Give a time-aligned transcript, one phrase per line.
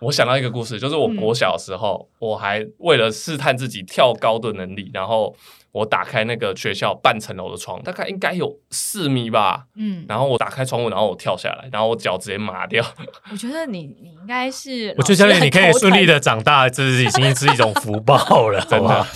[0.00, 5.34] 我想到一个故事，就是我嗯国小的时候，我还为了试探自己跳高的能力，然后
[5.72, 9.66] 我打开那个学校半层楼的窗，大概应该有四米吧。
[9.76, 12.84] 嗯，然后我打开窗户，然后我跳下来，然后我脚直接麻掉。
[13.30, 16.14] 我觉得你你应该是，我觉得教练你可以顺利的。
[16.14, 19.06] 的长大，这是已经是一种福报了， 真的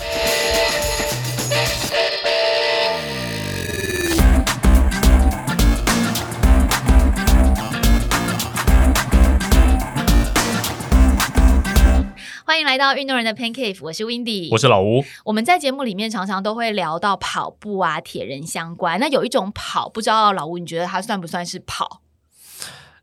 [12.59, 18.99] 欢迎来到运动人的 Pancake，我是 Windy，我是老吴，我们在节目里面常常都会聊到跑步啊、铁人相关。
[18.99, 22.01] 那有一种跑，不知道老吴你觉得它算不算是跑？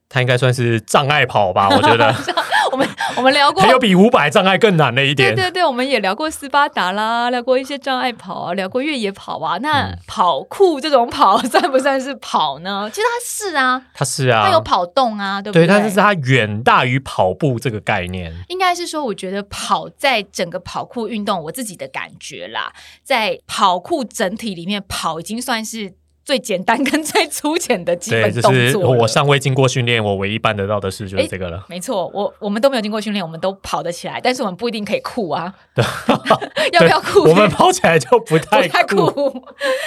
[0.09, 1.70] 它应该算是障碍跑吧？
[1.70, 2.13] 我觉得
[2.75, 5.34] 我们我们聊过还有比五百障碍更难的一点。
[5.34, 9.57] 对对对，我们也聊过斯巴达啦，聊过一些障碍跑啊，聊过越野跑啊。
[9.59, 12.89] 那嗯跑酷这种跑 算不算是跑呢？
[12.91, 15.67] 其实它是啊，它是啊，它有跑动啊，对不对，对？
[15.67, 18.34] 但是它远大于跑步这个概念。
[18.49, 25.93] 应该是说，我觉得跑在整个跑酷运动，我自己的感觉啦，在跑酷整体里面，跑已经算是
[26.26, 31.63] 最简单跟最粗浅的基，本动作了我尚未经过训练，我唯一办得到的事就是这个了。
[31.70, 35.53] 没错，我我们都没有经过训练，我们都跑得起来，但是我们不一定可以酷啊。
[36.73, 37.29] 要不要酷？
[37.29, 38.84] 我们跑起来就不不太。
[38.85, 39.12] 酷。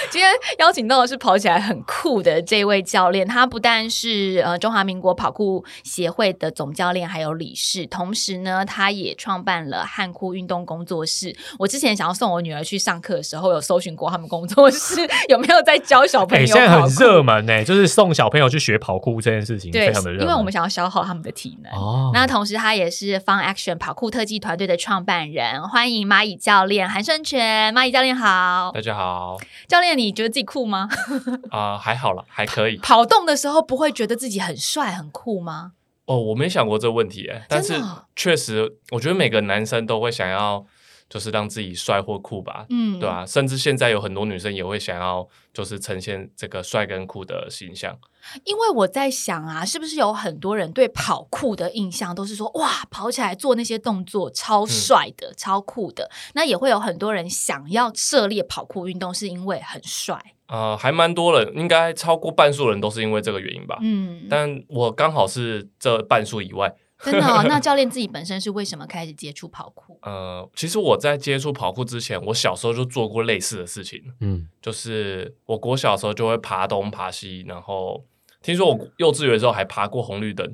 [0.09, 11.35] 今天邀请到的是跑起来很酷的这位教练，他不但是呃中华民国跑酷协会的总教练，还有理事，同时呢，他也创办了汉酷运动工作室。
[11.57, 16.69] 我之前想要送我女儿去上课的时候，有搜寻过他们工作室 有没有在教小朋哎、友现在。
[16.79, 21.73] 很热门呢、就是送小朋友去学跑酷这件事情对非常的热，因为我们想要消耗他们的体能。
[21.73, 25.67] 哦，那同时，他也是 Fun Action 跑酷特技团队的创办人。
[25.67, 28.71] 欢迎蚂蚁教练韩胜全，蚂蚁教练好。
[28.73, 30.87] 大家好，教练，你觉得自己酷吗？
[31.51, 32.77] 啊、还好啦，还可以。
[32.83, 35.71] 跑动的时候不会觉得自己很帅很酷吗？
[36.05, 37.73] 哦，我没想过这个问题哎，但是
[38.15, 40.65] 确实，我觉得每个男生都会想要，
[41.09, 47.97] 就是让自己帅或酷吧，嗯，对啊，甚至现在有很多女生也会想要，就是呈现这个帅跟酷的形象。
[48.43, 56.11] 因为我在想啊，是不是有很多人对跑酷的印象都是说，哇，跑起来做那些动作超帅的、超酷的。
[56.35, 60.21] 那也会有很多人想要涉猎跑酷运动，是因为很帅。
[60.47, 63.79] 呃，还蛮多人，应该超过半数人都是因为这个原因吧。
[63.81, 66.75] 嗯，但我刚好是这半数以外。
[67.03, 67.43] 真的、哦。
[67.47, 69.97] 那教练自己本身是为什么开始接触跑酷？
[70.03, 78.03] 呃，其实我在接触跑酷之前，我小时候就做过类似的事情，嗯，就是我国小的时候就会爬东爬西，然后
[78.41, 80.45] 听说我幼稚园的时候还爬过红绿灯，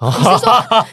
[0.00, 0.38] 你是说，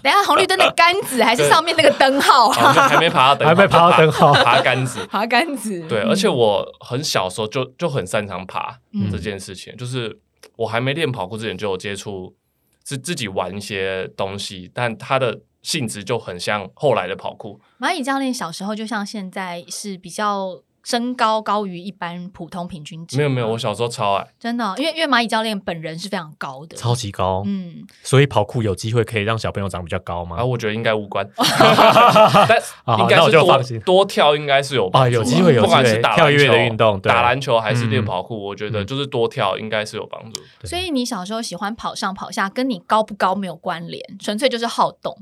[0.03, 2.88] 等下红绿灯的杆子还是上面那个灯号啊，就啊？
[2.90, 5.06] 还没爬到灯号，还没爬到灯号爬 爬杆子。
[5.07, 5.88] 爬杆子。
[5.88, 10.19] 对，嗯而且我很小时候就就很擅长爬嗯这件事情，就是
[10.57, 12.35] 我还没练跑酷之前就有接触
[12.88, 17.59] 是自己玩一些东西，但他的性质就很像后来的跑酷。
[17.78, 30.38] 蚂蚁教练小时候就像现在是比较身高高于一般普通平均值吗，没有没有，我小时候超矮，真的哦、因为因为蚂蚁教练本人是非常高的，超级高，嗯，所以跑酷有机会可以让小朋友长比较高吗？
[30.38, 33.78] 啊，我觉得应该无关， 但应该是多就放心。
[33.81, 37.12] 多跳应该是有帮啊，有机会有不机会管是打跳跃的篮球运动，对。
[37.12, 40.42] 打篮球还是练嗯跑酷，我觉得就是多跳应该是有帮助。
[40.62, 45.18] 对所以你小时候喜欢跑上跑下，跟你高不高没有关联，纯粹就是好动。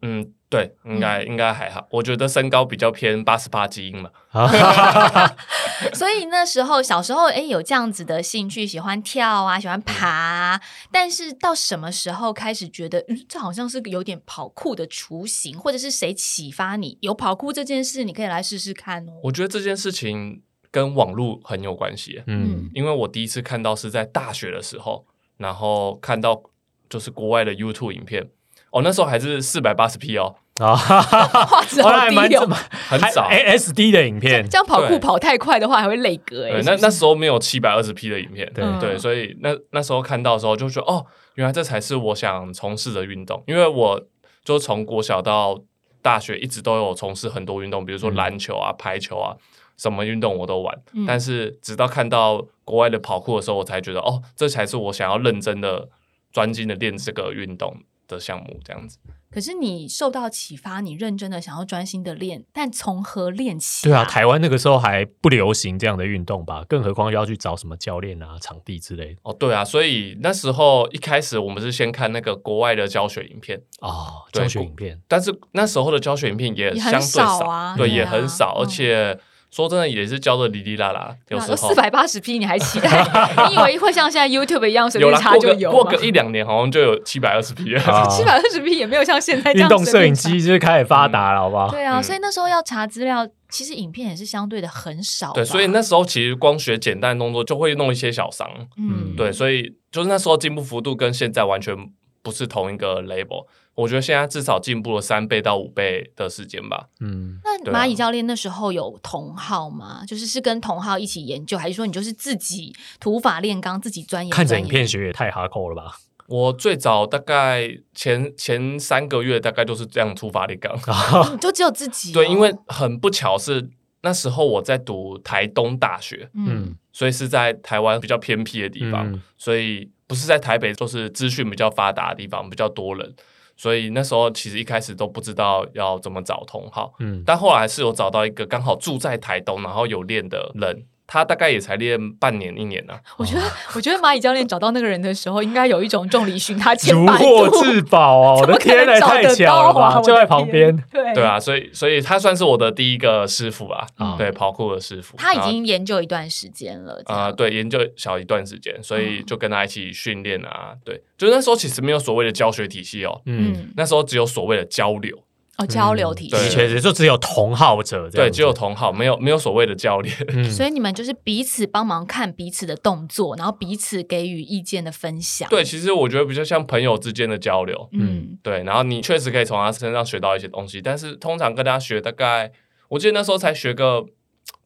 [0.00, 1.86] 嗯，对，应该应该还好。
[1.92, 4.10] 我觉得身高比较偏八十八基因嘛。
[5.94, 19.12] 所以那时候小时候，哎，有这样子的兴趣，喜欢跳啊，喜欢爬啊、但是到什么时候开始觉得，嗯，这好像是个有点跑酷的雏形，或者是谁启发你有跑酷这件事，你可以来试试看哦。
[19.22, 25.06] 我觉得这件事情跟网络很有关系，嗯，因为我第一次看到是在大学的时候，
[25.36, 26.42] 然后看到
[26.88, 28.28] 就是国外的 YouTube 影片。
[28.70, 32.48] 哦，那时候还是四百八十 P 哦，啊，画质还蛮低哦，
[32.88, 34.48] 很少 ASD 的影片。
[34.48, 38.64] 这，样跑酷跑太快的话还会累格哎、那那时候没有七百二十 P 的影片，对。
[38.64, 38.78] 嗯。
[38.78, 41.04] 对，所以那那时候看到的时候就觉得，哦，
[41.34, 44.00] 原来这才是我想从事的运动，因为我
[44.44, 45.60] 就从国小到
[46.00, 48.14] 大学一直都有从事很多运动，比如说嗯。
[48.14, 49.34] 篮球啊、排球啊，
[49.76, 50.78] 什么运动我都玩。
[50.92, 51.04] 嗯。
[51.06, 55.88] 但是直到看到国外的跑酷的时候，我才觉得，哦，这才是我想要认真的、
[56.32, 57.76] 专精的练这个运动
[58.14, 58.98] 的项目，这样子。
[59.32, 69.20] 可是你受到启发，你认真的想要专心的练，但从何练起、对啊，台湾那个时候还不流行这样的运动吧，更何况要去找什么教练啊、场地之类的。
[69.22, 78.62] 哦，对啊，所以那时候一开始我们是先看那个国外的教学影片，哦，教学影片，但是那时候的教学影片也也很相对少啊对，也很少，嗯。
[78.62, 79.16] 而且
[79.50, 82.88] 说真的也是教的哩哩啦啦，有时候四百八十 P，你还期待？
[83.50, 85.76] 你以为会像现在 YouTube 一样随，便查就有吗？
[85.76, 87.82] 过个一两年好像就有七百二十 P 了。
[87.90, 91.68] 啊七百二十 P 也没有像现在这样运动摄影机就是开始发达了，好不好？
[91.70, 95.34] 对啊，嗯所以那时候要查资料，其实影片也是相对的很少吧。
[95.34, 98.48] 对，所以那时候其实光学简单的动作就会弄一些小伤。
[98.76, 101.74] 嗯，对，所以就是那时候进步幅度跟现在完全
[102.22, 103.46] 不是同一个 level。
[103.74, 106.88] 我觉得现在至少进步了三倍到五倍的时间吧。
[107.00, 110.02] 嗯，那蚂蚁教练那时候有同号吗？
[110.06, 114.30] 就是是跟同号一起研究，还是说你就是自己土法炼钢，自己钻研？
[114.30, 115.96] 看着影片学也太哈扣了吧？
[116.26, 120.72] 我最早大概前前三个月大概就是这样出发力杠。
[121.12, 123.68] 哦，就只有自己哦、对，因为很不巧是
[124.02, 133.14] 那时候我在读台东大学，嗯嗯，所以是在台湾比较偏僻的地方，嗯所以不是在台北，就是资讯比较发达的地方，比较多人。
[133.60, 143.00] 所以那时候其实一开始都不知道要怎么找同好，嗯，但后来是有找到一个刚好住在台东，然后有练的人，他大概也才练半年一年呢、啊。
[143.16, 143.42] 我觉得，
[143.74, 147.24] 我觉得蚂蚁教练找到那个人的时候，应该有一种众里寻他千 如百度。
[147.50, 148.34] 获至宝啊！
[148.40, 149.94] 我的怎么可能天呐，太找得巧了吧！
[149.94, 150.76] 到啊就在旁边。
[150.92, 155.16] 对对，啊，所以所以他算是我的第一个师傅啊，啊对跑酷的师傅。
[155.16, 157.02] 他已经研究一段时间了。
[157.06, 160.74] 啊、样对，研究小一段时间，所以嗯就跟他一起训练啊。
[160.84, 165.18] 对，就那时候其实没有所谓的教学体系哦，嗯，嗯，那时候只有所谓的交流，
[165.60, 166.48] 哦，交流体系。
[166.48, 170.14] 确实，就只有同好者对，只有同好，没有没有所谓的教练。
[170.28, 175.48] 嗯， 所以你们就是彼此帮忙看彼此的动作，然后彼此给予意见的分享。
[175.50, 177.88] 对，，其实我觉得比较像朋友之间的交流。
[177.92, 182.50] 嗯，对，然后你确实可以从他身上学到一些东西，但是通常跟他学大概，
[182.88, 184.04] 我记得那时候才学个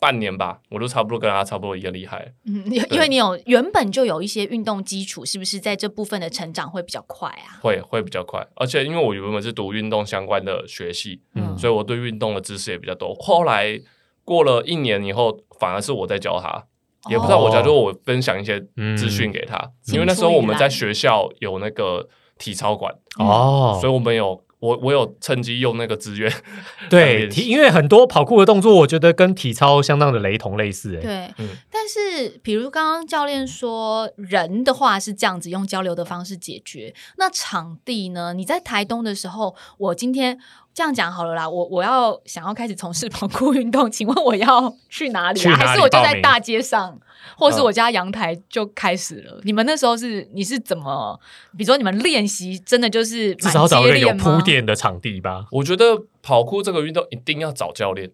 [0.00, 2.35] 半年吧，我都差不多跟他差不多一样厉害。
[2.44, 7.56] 嗯，因因为你有原本就有一些运动基础，是不是在这部分的成长会比较快啊？
[7.62, 11.56] 会会比较快，而且因为我原本是读运动相关的学系，嗯。
[11.56, 13.15] 所以我对运动的知识也比较多。
[13.15, 13.81] 后来
[14.25, 16.67] 过了一年以后，反而是我在教他，
[17.09, 18.61] 也不知道我教，哦就是我分享一些
[18.99, 26.32] 资讯给他，因为那时候我们在学校有那个体操馆，哦，所以我们有我我有趁机用那个资源，
[26.88, 36.94] 对，体因为很多跑酷的动作，我觉得跟体操相当的雷同类似，欸，对，嗯但是比如刚刚教练说，人的话是这样子用交流的方式解决。
[37.19, 38.32] 那场地呢？
[38.32, 40.38] 你在台东的时候，我今天
[40.75, 45.43] 这样讲好了啦，我我要想要开始从事跑酷运动，请问我要 去哪里啊？
[45.43, 46.99] 去哪里还是我就在大街上，
[47.37, 49.41] 或是嗯我家阳台就开始了？
[49.44, 51.19] 你们那时候是你是怎么？
[51.56, 58.11] 比如说你们练习真的就是至少找一个有铺垫的场地吧，我觉得跑酷这个运动一定要找教练。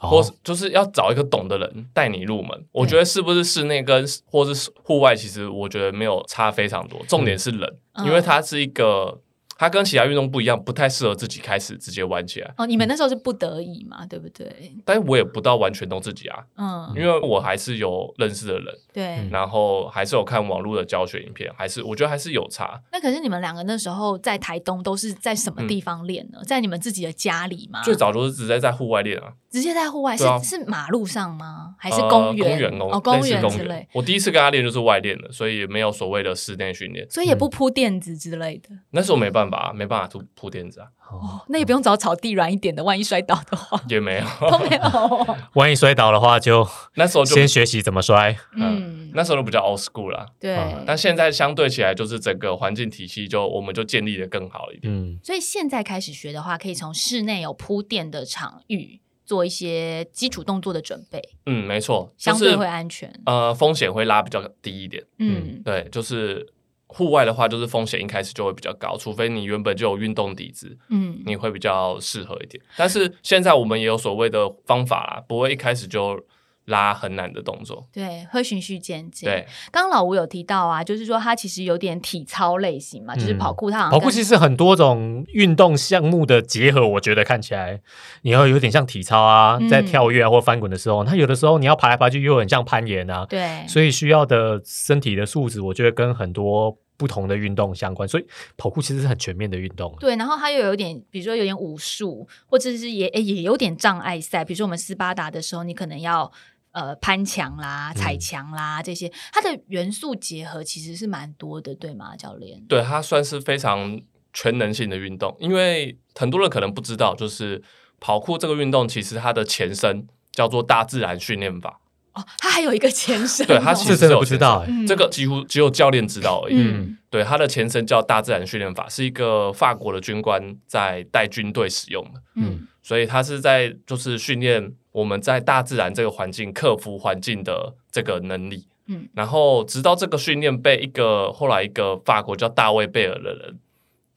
[0.00, 2.50] 哦或是就是要找一个懂的人带你入门。
[2.72, 6.98] 我觉得是不是室内跟或是户外，其实我觉得没有差非常多。
[7.06, 9.20] 重点是人，嗯因为它是一个，
[9.62, 12.52] 它跟其他运动不一样，不太适合自己开始直接玩起来。
[12.58, 14.74] 哦，你们那时候是不得已嘛，对不对？
[14.84, 19.28] 但我也不到完全都自己啊，嗯，因为我还是有认识的人，对。
[19.30, 22.82] 然后还是有看网络的教学影片，还是我觉得还是有差。
[22.90, 26.40] 那可是你们两个那时候在台东都是在什么地方练呢？
[26.44, 27.82] 在你们自己的家里吗？
[27.84, 31.74] 最早都是直接在户外练啊，直接在户外，是是马路上吗？
[31.78, 32.48] 还是呃公园？
[32.48, 33.86] 公园哦，公园之类，。
[33.92, 37.06] 我第一次跟他练就是外练的，所以也没有所谓的室内训练。
[37.10, 38.70] 所以也不铺垫子之类的。
[38.90, 44.50] 那时候没办法、啊，没办法铺铺垫子啊，哦，那也不用找草地软一点的，万一摔倒的话也没有。
[44.50, 45.36] 都没有。
[45.54, 46.66] 万一摔倒的话，就
[46.96, 48.34] 那时候就先学习怎么摔。
[48.56, 50.56] 嗯，那时候都比较 old school 啦，对。
[50.56, 54.92] 嗯但现在相对起来，就是整个环境体系就我们就建立的更好一点。
[54.92, 59.00] 嗯，所以现在开始学的话，可以从室内有铺垫的场域
[59.32, 63.10] 做一些基础动作的准备，嗯，没错，相对会安全。
[63.24, 65.02] 呃风险会拉比较低一点。
[65.18, 66.46] 嗯，对，就是
[66.86, 72.62] 户外的话，就是风险一开始就会比较高，除非你原本就有运动底子，嗯，你会比较适合一点。
[72.76, 76.22] 但是现在我们也有所谓的方法啦，不会一开始就
[76.66, 77.86] 拉很难的动作。
[77.92, 79.28] 对，会循序渐进。
[79.28, 87.80] 对，刚刚老吴有提到啊，就是说他其实有点体操类型嘛，就是嗯跑酷，他好跑酷其实很多种运动项目的结合，我觉得看起来
[88.22, 98.08] 你要有点像体操啊，嗯在跳跃啊或翻滚的时候，它有的时候你要爬来爬去，又很像攀岩啊，对，所以需要的身体的素质，我觉得跟很多不同的运动相关。
[98.08, 98.24] 所以
[98.56, 99.94] 跑酷其实是很全面的运动。
[99.98, 106.30] 对，然后他又有点，比如说有点武术，或者是也也有点障碍赛，比如说我们斯巴达的时候，你可能要
[106.72, 112.60] 呃攀墙啦、踩墙啦、这些，它的元素结合其实是蛮多的，对吗，教练？
[112.68, 114.00] 对，它算是非常
[114.32, 117.62] 全能性的运动，因为很多人可能不知道，就是
[118.00, 121.78] 跑酷这个运动其实它的前身叫做大自然训练法。
[122.14, 126.56] 哦，它还有一个前 身哦、对，它其实这真的是有不知道这个几乎只有教练知道而已。
[126.56, 132.22] 嗯对，它的前身叫大自然训练法，是一个法国的军官在带军队使用的。
[132.36, 138.66] 嗯所以它是在就是训练我们在大自然这个环境克服环境的这个能力。
[138.86, 143.58] 嗯，然后直到这个训练被一个后来一个法国叫大卫贝尔的人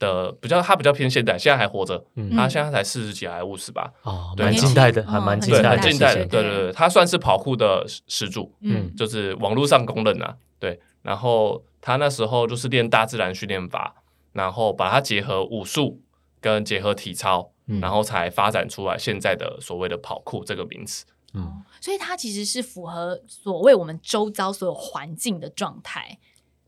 [0.00, 2.30] 的比较，他比较偏现代，现在还活着，嗯。
[2.34, 8.92] 他现在才四十几还是五十吧，哦，蛮近代的，嗯还蛮近对，代的，近代的，对对对，他算是跑酷的始始祖，嗯。
[8.96, 10.80] 就是网络上公认啊，对。
[11.02, 13.94] 然后他那时候就是练大自然训练法，
[14.32, 16.00] 然后把它结合武术
[16.40, 21.04] 跟结合体操，嗯然后才发展出来现在的所谓的跑酷这个名词。
[21.34, 26.18] 嗯所以它其实是符合所谓我们周遭所有环境的状态。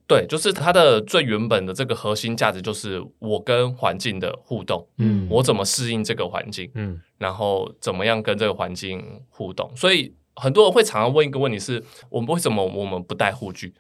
[0.07, 9.71] 对，就是它的最原本的这个核心价值，就是我跟环境的互动，嗯我怎么适应这个环境，嗯然后怎么样跟这个环境互动。
[9.77, 13.75] 所以很多人会常常问一个问题是：我们为什么我们不带护具？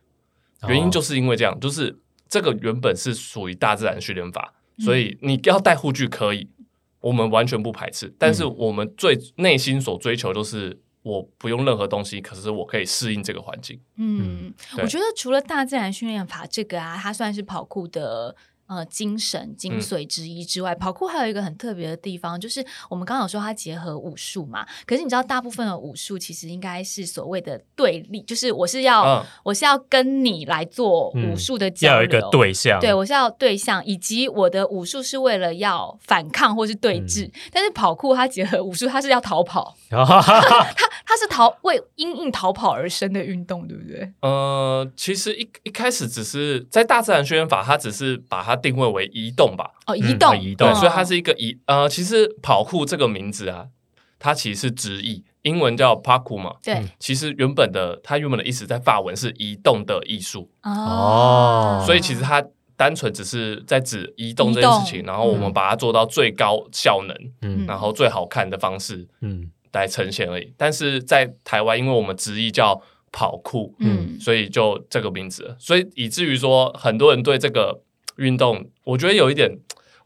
[0.60, 1.98] 哦原因就是因为这样，就是
[2.28, 6.50] 这个原本是属于大自然训练法，嗯所以你要带护具可以，
[7.00, 8.14] 我们完全不排斥。
[8.18, 10.80] 但是我们最内心所追求就是。
[11.02, 13.80] 我不用任何东西，可是我可以适应这个环境。
[13.96, 14.52] 嗯，
[14.82, 18.36] 我觉得除了大自然训练法这个啊，它算是跑酷的。
[18.68, 24.64] 呃，精神嗯精髓之一之外，跑酷还有一个很特别的地方，就是我们刚刚有说它结合武术嘛。
[24.86, 37.26] 可是你知道，大部分的武术其实应该是所谓的对立，就是我是要、嗯我是要跟你来做武术的交流，要有一个对象，对，我是要对象，以及我的武术是为了要反抗或是对峙。
[37.26, 40.66] 嗯但是跑酷它结合武术，它是要逃跑， 哈哈哈哈
[41.06, 44.12] 它是逃为因应逃跑而生的运动，对不对？
[44.20, 50.74] 呃，其实一一开始只是在大自然训练法，它只是把它定位为移动吧，哦，嗯移动，对，移动。
[50.74, 53.68] 所以它是一个移呃，其实跑酷这个名字啊，
[54.18, 56.74] 它其实是直译，英文叫 parkour 嘛，对。
[56.74, 56.88] 嗯。
[56.98, 61.82] 其实原本的它原本的意思在法文是移动的艺术，哦。
[61.86, 62.44] 所以其实它
[62.76, 67.66] 单纯只是在指移动这件事情，然后我们把它做到最高效能，嗯。
[67.66, 69.50] 然后最好看的方式嗯。
[69.72, 70.52] 来呈现而已。
[70.56, 72.80] 但是在台湾，因为我们直译叫
[73.12, 74.18] 跑酷，嗯。
[74.18, 77.82] 所以就这个名字，所以以至于说很多人对这个
[78.18, 79.50] 运动，我觉得有一点，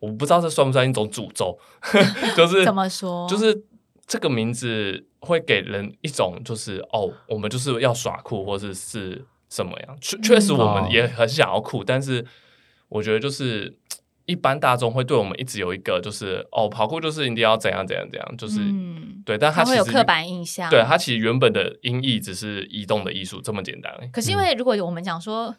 [0.01, 1.59] 我不知道这算不算一种诅咒，
[2.37, 3.29] 就是 怎么说？
[3.29, 3.65] 就是
[4.07, 12.25] 这个名字会给人一种就是哦，我们就是要耍酷或者是什么样，确确实我哦们也很想要酷，但是
[12.89, 13.77] 我觉得就是。
[14.25, 20.71] 一般大众会对我们一直有一个就是哦，跑酷就是一定要怎样怎样怎样，就是、嗯，对，但它其实有刻板印象。
[20.71, 23.93] 对它其实原本的音译只是移动的艺术这么简单。
[24.13, 25.53] 可是因为如果我们讲说，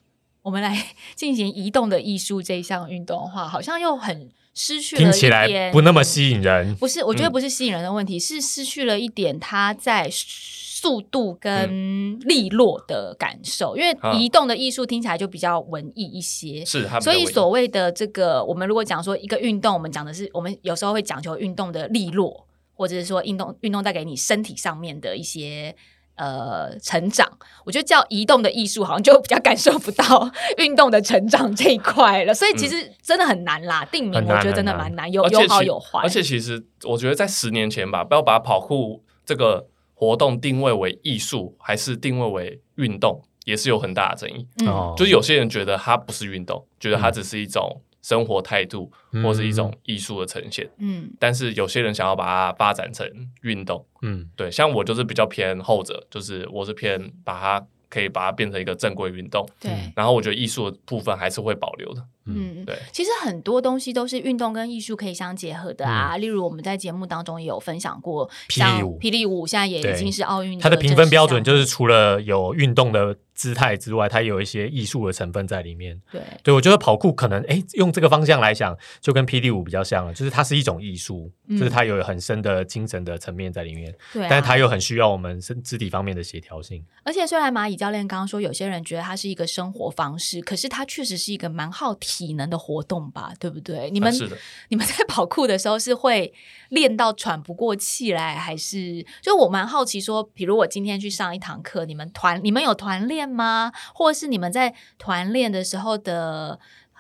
[0.44, 0.78] 我们来
[1.16, 13.76] 进行移动的艺术这一项运动的话，好像又很失去了听起来不那么吸引人，不是，我觉得嗯不是吸引人的问题，是失去了一点它在速度跟利落的感受。
[13.78, 16.64] 因为啊移动的艺术听起来就比较文艺一些。
[16.66, 22.46] 是所以所谓的这个，我们如果讲说一个运动，我们讲的是我们有时候会讲求运动的利落，
[22.76, 25.74] 或者是说运动运动带给你身体上面的一些
[26.16, 27.28] 呃成长。
[27.66, 32.34] 我觉得叫移动的艺术，好像就比较感受不到 运动的成长这一块了。
[32.34, 36.00] 所以其实真的很难啦，定名我觉得真的蛮难，有有好有坏。
[36.04, 44.48] 而且其实我觉得在十年前吧，不要把跑酷这个活动定位为艺术，还是定位为运动，也是有很大的争议。
[44.62, 50.70] 嗯哦，就是有些人觉得它不是运动，觉得它只是一种生活态度，嗯或是一种艺术的呈现。
[50.78, 53.10] 嗯但是有些人想要把它发展成
[53.42, 59.72] 运动，嗯对，像我就是比较偏后者，就是我是偏把它可以把它变成一个正规运动，对。
[59.96, 62.06] 然后我觉得艺术的部分还是会保留的。
[62.26, 66.18] 嗯，对，其实很多东西都是运动跟艺术可以相结合的啊。
[66.18, 76.00] 例如我们在节目当中也有分享过，像霹雳舞霹雳舞现在也已经是奥运它的评分标准就是除了有运动的姿态之外，它也有一些艺术的成分在里面。
[76.12, 86.86] 对对我觉得跑酷可能哎，用这个方向来想，就跟霹雳舞比较像了，就是它是一种艺术，嗯就是它有很深的精神的层面在里面，对对啊，但是它又很需要我们身肢体方面的协调性。
[87.04, 93.90] 而且虽然蚂蚁教练刚刚说有些人觉得它是一个生活方式，可是它确实是一个蛮耗体能的活动吧，对不对？
[93.92, 94.38] 你们、啊是的，
[94.70, 96.34] 你们在跑酷的时候是会
[96.70, 103.72] 练到喘不过气来，还是就我蛮好奇说，比如我今天去上一堂课，你们团你们有团练吗？
[103.94, 106.60] 或者是你们在团练的时候的，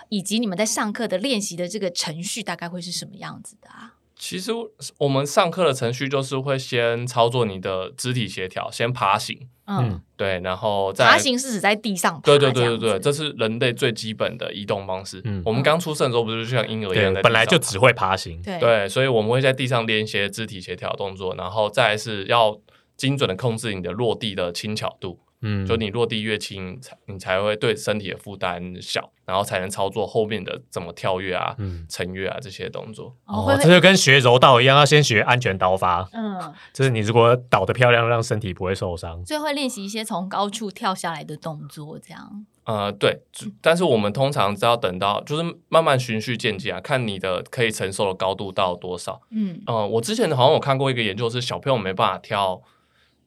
[0.10, 3.93] 以及你们在上课的练习的这个程序，大概会是什么样子的啊？
[4.24, 4.53] 其实
[5.00, 15.20] 我们上课的程序就是会先操作你的肢体协调，先爬行，嗯，嗯对，然后再爬行是指在地上爬，对对对对对，这是人类最基本的移动方式。
[15.25, 18.42] 嗯我们刚出生的时候不是就像婴儿一样在，本来就只会爬行。
[18.42, 22.58] 对对，所以我们会在地上练一些肢体协调动作，然后再是要
[22.96, 25.20] 精准的控制你的落地的轻巧度。
[25.44, 33.16] 嗯，就你落地越轻，才你才会对身体的负担小，然后才能操作后面的怎么跳跃啊、嗯沉跃啊这些动作。
[33.26, 36.10] 哦，这就跟学柔道一样，要先学安全倒法。
[36.14, 39.24] 嗯， 就是你如果倒得漂亮，让身体不会受伤。
[39.26, 42.46] 所以会练习一些从高处跳下来的动作，这样。
[42.66, 43.22] 呃，对，
[43.62, 49.22] 但是我们通常只要等到就是慢慢循序渐进啊，看你的可以承受的高度到多少。
[49.32, 52.62] 嗯，呃，我之前好像有看过一个研究，是小朋友没办法跳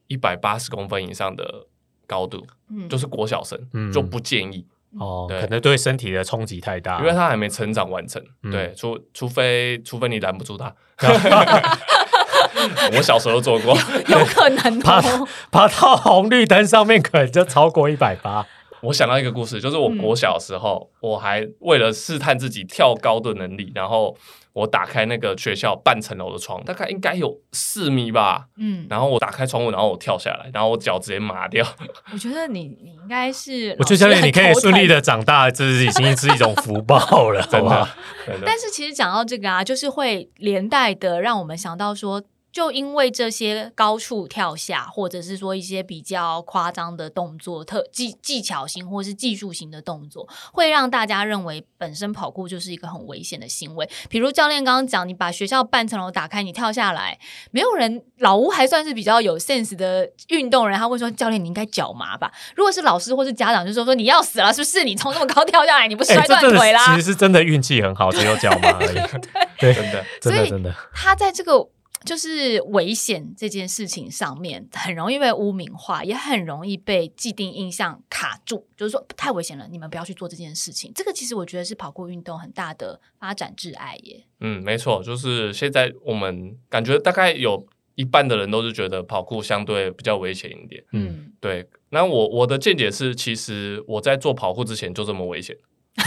[0.07, 1.67] 一百八十公分以上的
[2.07, 4.65] 高度，嗯就是国小生、嗯就不建议，
[4.97, 8.23] 哦，对可能对身体的冲击太大，因为他还没成长完成。
[8.43, 10.73] 嗯对，除除非除非你拦不住他。
[12.95, 15.27] 我小时候做过，有可能爬哦。
[15.51, 18.45] 爬到红绿灯上面，可能就超过一百八。
[18.81, 24.15] 我想到一个故事，就是我嗯国小的时候，我还为了试探自己跳高的能力，然后
[24.57, 28.47] 我打开那个学校半层楼的窗，大概应该有四米吧。
[28.57, 31.65] 嗯，然后我打开窗户，然后我跳下来，然后我脚直接麻掉。
[32.11, 34.99] 我觉得你你应该是，我觉得教练，你可以顺利的。
[34.99, 36.97] 长大，这是已经是一种福报
[37.31, 37.89] 了，真 好不好的？，
[38.25, 38.43] 真的。
[38.45, 53.87] 但是其实讲到这个啊，就是会连带的让我们想到说，就因为这些高处跳下，或者是说一些比较夸张的动作、特技技巧型或是技术型的动作，会让大家认为本身跑酷就是一个很危险的行为。
[54.09, 57.19] 比如教练刚刚讲，你把学校半层楼打开，你跳下来，
[57.51, 62.31] 没有人老吴还算是比较有 sense 的运动人，他会说教练你应该脚麻吧？
[62.55, 64.83] 如果是老师或是家长，就说说你要死了是不是？
[64.83, 66.85] 你从这么高跳下来，你不哎摔断腿啦？
[66.85, 68.95] 其实是真的运气很好，只有脚麻而已。
[69.59, 71.67] 对，真的，真的真的，他在这个
[72.07, 80.91] 就是危险这件事情上面，很容易被污名化，也很容易被既定印象卡住，就是说太危险了，你们不要去做这件事情。
[80.95, 84.23] 这个其实我觉得是跑酷运动很大的发展挚爱耶。
[84.39, 90.83] 嗯，没错，就是现在我们感觉大概有一半的人都是觉得跑酷相对比较危险一点。
[90.93, 95.55] 嗯，对，那我我的见解是，其实我在做跑酷之前就这么危险。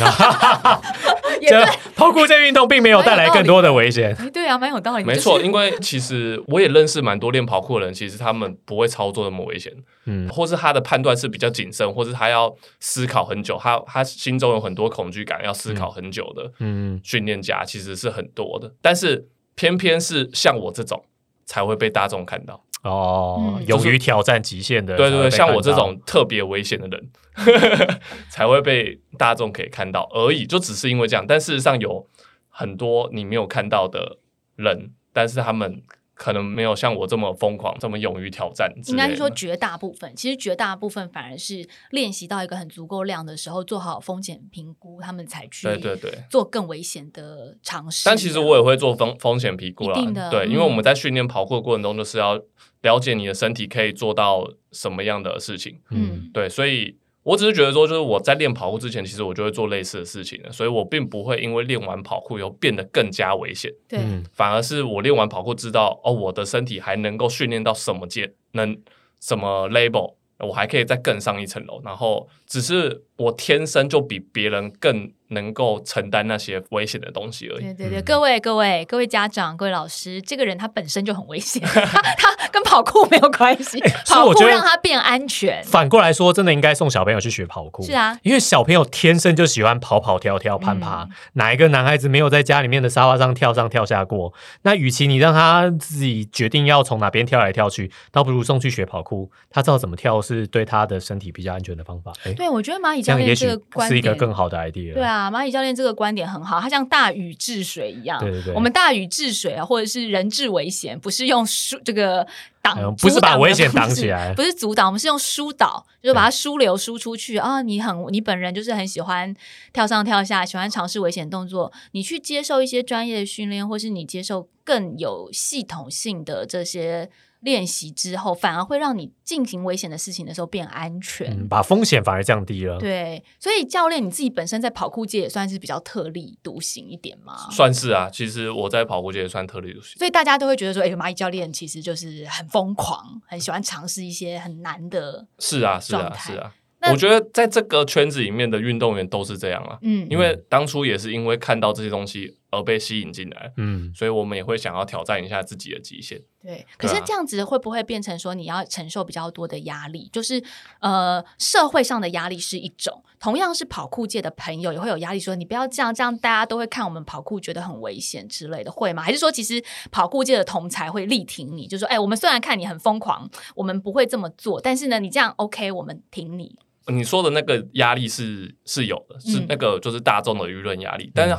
[1.42, 1.64] 也这
[1.96, 4.14] 跑酷这运动并没有带来更多的危险。
[4.18, 5.04] 哎，对啊，蛮有道理。
[5.04, 9.72] 没错，因为其实我也认识蛮多练跑酷的人，其实他们不会操作那么危险，
[10.04, 21.04] 嗯或是他的判断是比较谨慎，或是他要思考很久，他他心中有很多恐惧感，要思考很久的嗯，训练家其实是很多的，但是偏偏是像我这种
[21.46, 22.64] 才会被大众看到。
[22.82, 27.10] 哦嗯，勇于挑战极限的，对对对，才会被像我这种特别危险的人，
[28.30, 31.24] 才会被大众可以看到而已，就只是因为这样。
[31.26, 32.06] 但事实上有
[32.48, 34.18] 很多你没有看到的
[34.56, 35.82] 人，但是他们
[36.14, 39.08] 可能没有像我这么疯狂，这么勇于挑战之应类的。
[39.08, 46.12] 该是说绝大部分，其实绝大部分反而是练习到一个很足够量的时候，做好风险评估，他们才去对对对。
[46.28, 48.02] 做更危险的尝试。
[48.04, 52.38] 但其实我也会做风风险评估啦一定的，对，嗯因为我们在训练跑酷的过程中，就是要
[52.82, 55.80] 了解你的身体可以做到什么样的事情。
[55.90, 56.30] 嗯。
[56.32, 63.98] 对，所以我只是觉得说，就是我在练跑酷之前，其实我就会做类似的事情的，所以我并不会因为练完跑酷以后变得更加危险，对。
[63.98, 64.24] 嗯。
[64.32, 68.76] 反而是我练完跑酷知道，哦，我的身体还能够训练到什么阶，能
[69.20, 77.64] 什么 label 我还可以再更上一层楼，然后只是我天生就比别人更能够承担那些危险的东西而已。
[77.64, 85.62] 对对对，嗯各位各位各位家长、各位老师，这个人他本身就很危险， 他他跟跑酷没有关系， 所以跑酷让他变安全。
[85.62, 87.84] 反过来说，真的应该送小朋友去学跑酷。
[87.84, 94.32] 是啊，因为小朋友天生就喜欢跑跑跳跳、攀爬，嗯哪一个男孩子没有在家里面的沙发上跳上跳下过？
[94.62, 102.12] 那与其你让他自己决定要从哪边跳来跳去，倒不如送去学跑酷，他知道怎么跳是对他的身体比较安全的方法。
[102.24, 104.16] 哎，对我觉得蚂蚁教这样也许练是一个点。
[104.16, 104.94] 更好的 idea。
[104.94, 108.18] 对，啊，蚂蚁教练这个观点很好，它像大禹治水一样。
[108.20, 112.26] 对对对我们大禹治水啊，或者是人治危险，不是用疏这个
[112.62, 117.62] 挡嗯，不是把危险挡起来不是阻挡，我们是用疏导，就是把它疏流输出去啊。
[117.62, 119.34] 你很，你本人就是很喜欢
[119.72, 131.26] 跳上跳下，喜欢尝试危险动作，你去接受一些专业的训练，或是你接受更有系统性的这些练习之后，反而会让你进行危险的事情的时候变安全。
[131.30, 132.78] 嗯，把风险反而降低了。
[132.78, 137.50] 对，所以教练你自己本身在跑酷界也算是比较特立独行一点嘛。
[137.50, 139.98] 算是啊，其实我在跑酷界也算特立独行。
[139.98, 146.54] 所以大家都会觉得说，哎、蚂蚁教练其实就是很疯狂，很喜欢尝试一些很难的，是啊，是啊，是啊。
[146.90, 156.20] 我觉得在这个圈子里面的运动员都是这样啊，嗯，因为当初也是因为看到这些东西而被吸引进来，嗯，所以我们也会想要挑战一下自己的极限。
[156.42, 160.08] 对，可是这样子会不会变成说你要承受比较多的压力？
[160.12, 160.42] 就是
[160.80, 169.02] 呃，社会上的压力是一种，同样是跑酷界的朋友也会有压力，说你不要这样，这样大家都会看我们跑酷觉得很危险之类的，会吗？
[169.02, 176.58] 还是说其实跑酷界的同才会力挺你，就说哎，我们虽然看你很疯狂，我们不会这么做，但是呢，你这样 OK，我们挺你。
[176.86, 181.36] 你说的那个压力是是有的，是嗯那个就是大众的舆论压力，但是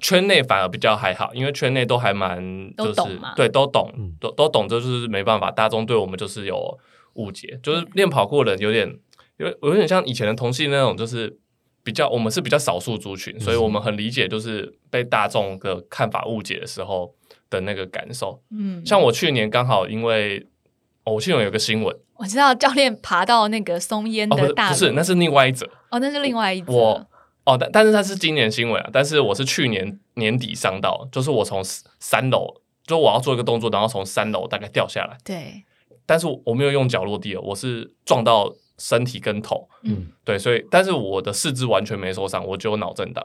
[0.00, 2.38] 圈内反而比较还好，因为圈内都还蛮
[2.76, 3.34] 就是都懂嘛。
[3.34, 4.14] 对，都懂，嗯。
[4.20, 6.78] 都都懂，就是没办法，大众对我们就是有
[7.14, 8.94] 误解，就是练跑酷的人有点
[9.38, 11.38] 有有点像以前的同性那种，就是
[11.82, 17.14] 比较我们是比较少数族群，所以我们很理解就是被大众的看法误解的时候
[17.48, 18.42] 的那个感受。
[18.50, 20.46] 嗯，像我去年刚好因为。
[21.04, 21.96] 哦我去年有个新闻。
[22.16, 24.70] 我知道教练爬到那个松烟哦，不是的大楼。
[24.70, 25.64] 不是，那是另外一则。
[25.88, 26.72] 哦，那是另外一则。
[26.72, 27.06] 我
[27.46, 35.64] 哦，但但是它是今年新闻啊，但是我是去年年底伤到，就是我从三楼，就我要做一个动作，然后从三楼大概掉下来，对，
[36.04, 43.24] 但是我没有用脚落地哦，我是撞到身体跟头，嗯，对，所以但是我的四肢完全没受伤，我只有脑震荡，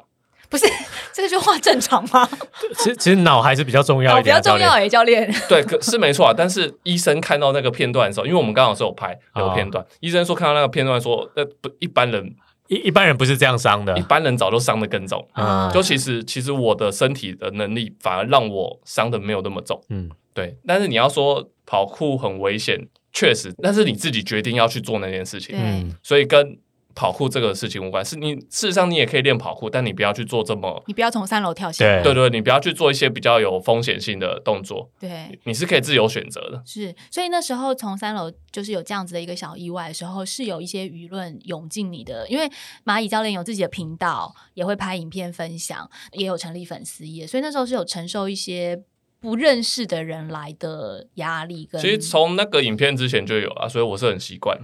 [0.50, 0.66] 不是
[1.14, 2.30] 这个句话正常吗？
[2.78, 5.34] 其实其实脑还是比较重要哦，一点啊，比较重要诶， 教练。
[5.50, 12.36] 对，可是没错啊，但是医生看到那个片段的时候，因为我们刚好是有拍有片段，医生说看到那个片段说，那不一般人
[12.72, 13.98] 一一般人不是这样伤的。
[14.00, 15.28] 一，般人早就伤的更重。
[15.34, 19.80] 嗯就其实，其实我的身体的能力反而让我伤的没有那么重。
[19.90, 20.10] 嗯。
[20.34, 25.94] 对，但是你要说跑酷很危险，确实，但是你自己决定要去做那件事情，嗯。
[26.02, 26.58] 所以跟
[26.96, 28.04] 跑酷这个事情无关。
[28.04, 32.02] 是你事实上你也可以练跑酷，但你不要去做这么，你不要从三楼跳下来。
[32.02, 36.62] 对对对，你不要去做一些比较有风险性的动作，对，你是可以自由选择的。
[36.66, 42.50] 是，所以那时候从三楼就是有这样子的一个小意外的时候，是有一些舆论涌进你的，因为
[42.86, 48.82] 蚂蚁教练有自己的频道，也会拍影片分享，也有成立粉丝页，所以那时候是有承受一些
[49.22, 51.80] 不认识的人来的压力跟。
[51.80, 54.60] 其实从那个影片之前就有啊，所以我是很习惯。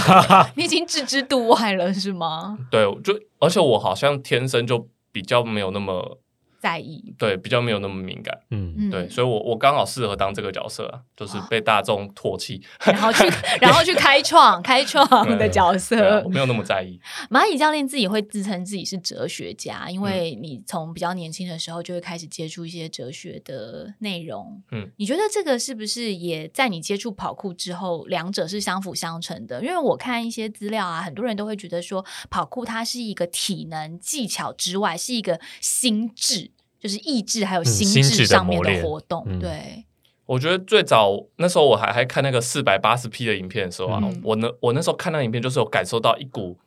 [0.54, 2.58] 你已经置之度外了，是吗？
[2.70, 6.20] 对，就而且我好像天生就比较没有那么
[6.62, 8.38] 在意，对，比较没有那么敏感。
[8.50, 12.62] 嗯嗯，对，所以我我刚好适合当这个角色啊，就是被大众唾弃。
[12.84, 13.28] 然后去，
[13.60, 15.04] 然后去开创开创
[15.36, 16.18] 的角色。
[16.18, 17.00] 啊，我没有那么在意。
[17.28, 24.62] 蚂蚁教练自己会自称自己是哲学家，嗯因为你从比较年轻的时候就会开始接触一些哲学的内容。
[24.70, 29.60] 嗯，你觉得这个是不是也在你接触跑酷之后，两者是相辅相成的？
[29.60, 36.51] 因为我看一些资料啊，很多人都会觉得说，跑酷它是一个体能技巧之外，是一个心智，
[36.82, 39.22] 就是意志还有心心智上面的活动。
[39.26, 39.84] 嗯对，
[40.26, 46.58] 我觉得最早那时候我还还看那个四百八十 P 的影片的时候啊，嗯我那我那时候看那影片，就是有感受到一股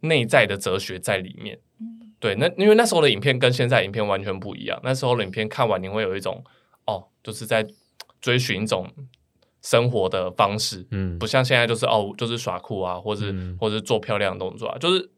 [0.00, 1.58] 内在的哲学在里面。
[1.80, 4.78] 嗯对，那因为那时候的影片跟现在影片完全不一样。
[4.84, 6.44] 那时候的影片看完，你会有一种
[6.86, 7.66] 哦，就是在
[8.20, 8.90] 追寻一种
[9.62, 15.10] 生活的方式，嗯不像现在就是哦，就是耍酷啊，或是、嗯或是做漂亮的动作啊，就是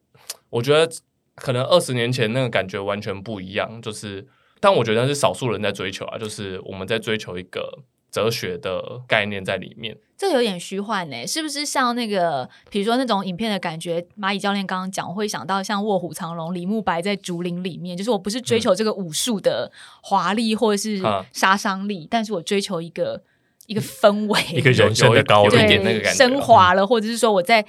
[0.50, 0.88] 我觉得
[1.36, 3.80] 可能二十年前那个感觉完全不一样。
[3.80, 4.26] 就是，
[4.60, 9.96] 但我觉得是少数人在追求啊，就是我们在追求一个哲学的概念在里面。
[10.18, 14.02] 这有点虚幻呢，是不是像那个，比如说那种影片的感觉？
[14.18, 19.70] 蚂蚁教练刚刚讲，会想到像《卧虎藏龙》李慕白在竹林里面，就是我不是追求这个武术的
[20.02, 23.22] 华丽或者是啊杀伤力，但是我追求一个
[23.66, 27.62] 一个氛围，一个人生的高有一点那个感觉啊升华了，或者是说我在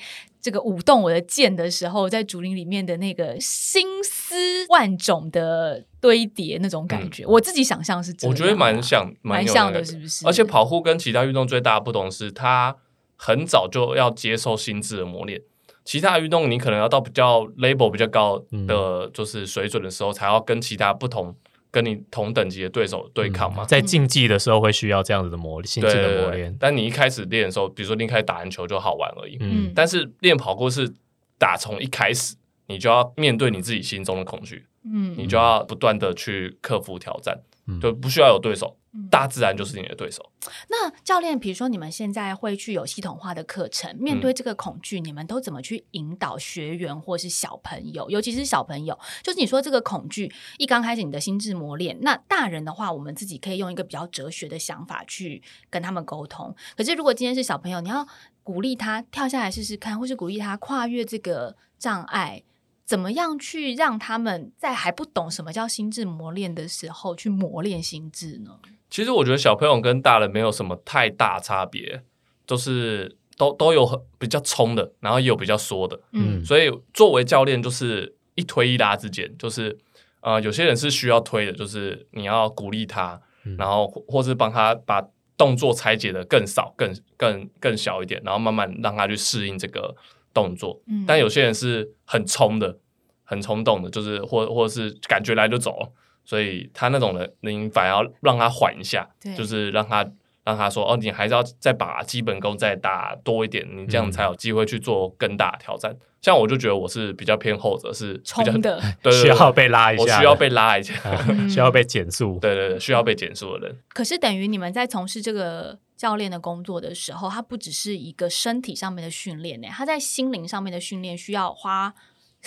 [0.48, 10.26] 这个舞动我的剑的时候，在竹林里面的那个心思万种的堆叠那种感觉，我自己想象是这样啊，嗯我觉得蛮像，有蛮像的，是不是？
[10.26, 12.78] 而且跑酷跟其他运动最大的不同是，它
[13.18, 15.42] 很早就要接受心智的磨练。
[15.84, 21.36] 其他运动你可能要到比较 label 比较高的就是水准的时候，才要跟其他不同
[21.72, 23.66] 跟你同等级的对手对抗嘛。
[23.66, 26.04] 在竞技的时候会需要这样子的磨心智对对。
[26.04, 26.58] 对的磨练。
[26.60, 29.72] 但你一开始练的时候，比如说你一开始打篮球就好玩而已，嗯。
[29.76, 30.92] 但是练跑酷是
[31.38, 32.36] 打从一开始，
[32.68, 35.14] 你就要面对你自己心中的恐惧，嗯。
[35.18, 37.80] 你就要不断的去克服挑战，嗯。
[37.80, 38.78] 就不需要有对手。
[38.87, 40.32] 嗯，大自然就是你的对手。
[40.70, 48.10] 那教练，比如说你们现在会去有系统化的课程，面嗯对这个恐惧，你们都怎么去引导学员或是小朋友？
[48.10, 56.56] 尤其是小朋友，就是你说这个恐惧一刚开始你的心智磨练，那大人的话，我们自己可以用一个比较哲学的想法去跟他们沟通。
[56.76, 58.08] 可是如果今天是小朋友，你要
[58.44, 62.44] 鼓励他跳下来试试看，或是鼓励他跨越这个障碍。
[62.88, 68.58] 怎么样去让他们在还不懂什么叫心智磨练的时候去磨练心智呢？
[68.90, 72.02] 其实我觉得小朋友跟大人没有什么太大差别，
[72.48, 76.00] 就是都都有很比较冲的，然后也有比较缩的。
[76.14, 79.78] 嗯嗯所以作为教练，就是一推一拉之间，就是
[80.22, 89.94] 呃，有些人是需要推的，就是你要鼓励他，嗯然后或或是帮他把动作拆解的更少、更更更小一点，然后慢慢让他去适应这个
[90.38, 90.80] 动作。
[90.88, 92.78] 嗯但有些人是很冲的，
[93.24, 100.06] 很冲动的，就是或或者是感觉来就走，所以他那种人，你反而要让他缓一下对，就是让他
[100.46, 105.96] 让他说哦，你还是要再把基本功再打多一点，你这样嗯才有机会去做更大的挑战。
[106.20, 110.94] 像我就觉得我是比较偏后者，是比较冲的， 对对对需要被拉一下，我需要被拉一下，
[111.30, 112.40] 嗯 需要被减速。
[112.42, 113.78] 对对对，需要被减速的人。
[113.90, 121.94] 可是等于你们在从事这个教练的工作的时候，他不只是一个身体上面的训练呢，他在心灵上面的训练需要花。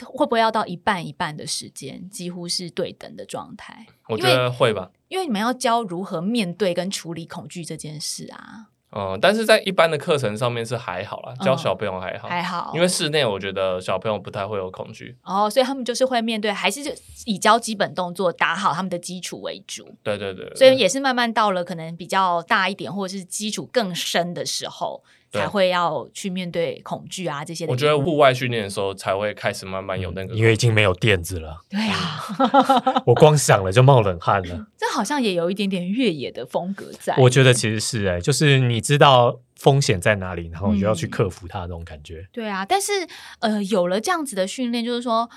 [0.02, 3.86] 会不会要到一半一半的时间，几乎是对等的状态？
[4.08, 15.16] 我觉得会吧，因为你们要教如何面对跟处理恐惧这件事啊，嗯，但是在一般的课程上面是还好啦，教嗯小朋友还好，还好，因为室内我觉得小朋友不太会有恐惧。
[15.22, 16.90] 哦，所以他们就是会面对，还是就
[17.24, 20.56] 以教基本动作打好他们的基础为主，对对对，对。
[20.56, 27.72] 所以也是慢慢到了可能比较大一点，或者是基础更深的时候，对才会要去面对恐惧啊这些的。
[27.72, 34.66] 我觉得户外训练的时候才会开始慢慢有那个，因为已经没有垫子了，对啊， 我光想了就冒冷汗了。
[34.76, 37.14] 这好像也有一点点越野的风格在。
[37.18, 42.26] 我觉得其实是哎、就是你知道风险在哪里，然后你就要去嗯克服它那种感觉。
[42.32, 42.92] 对啊，但是
[43.40, 45.28] 呃，有了这样子的训练，就是说。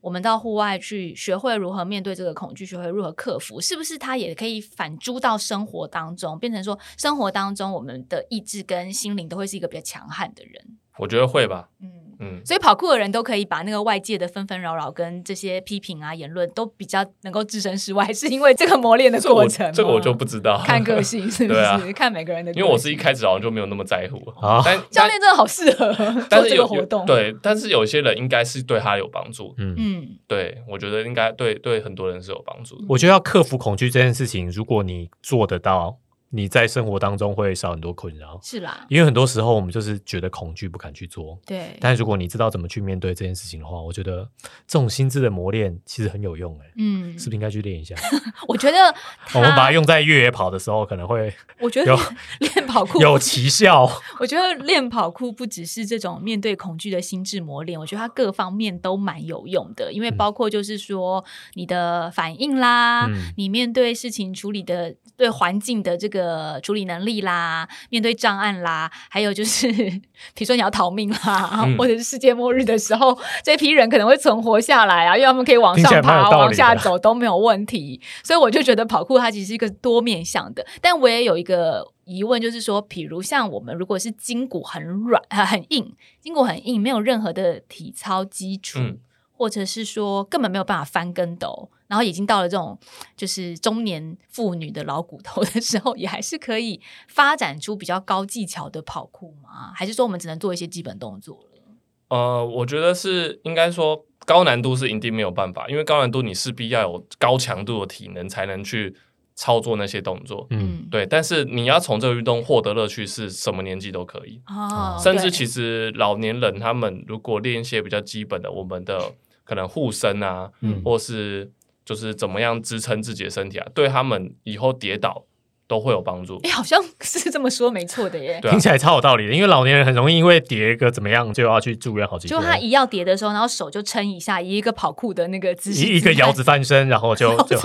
[0.00, 10.78] 我们到户外去学会如何面对这个恐惧，学会如何克服，是不是它也可以反诸到生活当中，变成说生活当中我们的意志跟心灵都会是一个比较强悍的人？
[10.98, 19.72] 我觉得会吧，嗯，嗯，所以跑酷的人都可以把那个外界的纷纷扰扰跟这些批评啊、言论都比较能够置身事外，是因为这个磨练的 过程吗？
[19.72, 21.60] 这个我就不知道，看个性是不是？
[21.60, 21.80] 啊。
[21.94, 24.62] 看每个人的个，因为我是一开始好像就没有那么在乎，啊。
[24.64, 32.84] 但教练真的好适合做这但是有个活动，，对，但是有些人应该是对他有帮助，嗯，嗯，对我觉得应该对对很多人是有帮助的。
[32.88, 35.98] 我觉得要克服恐惧这件事情，如果你做得到，
[36.30, 38.38] 你在生活当中会少很多困扰。
[38.42, 44.28] 是啦，因为很多时候我们就是觉得恐惧不敢去做，对，但如果你知道怎么去面对这件事情的话，我觉得
[44.66, 47.94] 这种心智的磨练其实很有用哎、嗯是，不是应该去练一下？
[48.46, 48.78] 我觉得
[49.34, 51.96] 我们把它，用在越野跑的时候，可能会我觉得有
[52.38, 53.88] 练练跑酷有奇效。
[54.20, 66.19] 我觉得练跑酷不只是这种面对恐惧的心智磨练，我觉得它各方面都蛮有用的，因为包括就是说你的反应啦，嗯你面对事情处理的对环境的这个
[66.62, 88.98] 处理能力啦，面对障碍啦，还有就是比如说你要逃命啦，嗯或者是世界末日的时候，这批人可能会存活下来啊，因为他们可以往上爬、往下走都没有问题，所以我就觉得跑酷它其实是一个多面向的，但我也有一个疑问，就是说，比如像我们如果是筋骨很软、呃很硬，筋骨很硬，没有任何的体操基础，嗯
[89.40, 92.78] 或者是说根本没有办法翻跟斗，然后已经到了这种
[93.16, 99.72] 就是中年妇女的老骨头的时候，也还是可以发展出比较高技巧的跑酷吗？
[99.74, 101.62] 还是说我们只能做一些基本动作了？
[102.08, 108.94] 呃，我觉得是应该说高难度是一定没有办法，因为高难度你势必要有高强度的体能才能去
[109.34, 110.46] 操作那些动作。
[110.50, 114.42] 嗯，对，但是你要从这个运动获得乐趣，是什么年纪都可以。
[114.48, 119.14] 哦，甚至其实老年人他们如果练一些比较基本的，我们的
[119.50, 120.80] 可能护身啊，嗯。
[120.84, 121.50] 或是
[121.84, 125.24] 就是怎么样支撑自己的身体啊，对他们以后跌倒
[125.70, 126.40] 都会有帮助。
[126.42, 128.40] 哎，好像是这么说，没错的耶。
[128.42, 137.56] 对啊听起来超有道理的，因为老年人很容易因为跌一个怎么样就要去住院好几天，就他一要跌的时候，然后手就撑一下，以一个跑酷的那个姿势，一一个摇子翻身，然后就就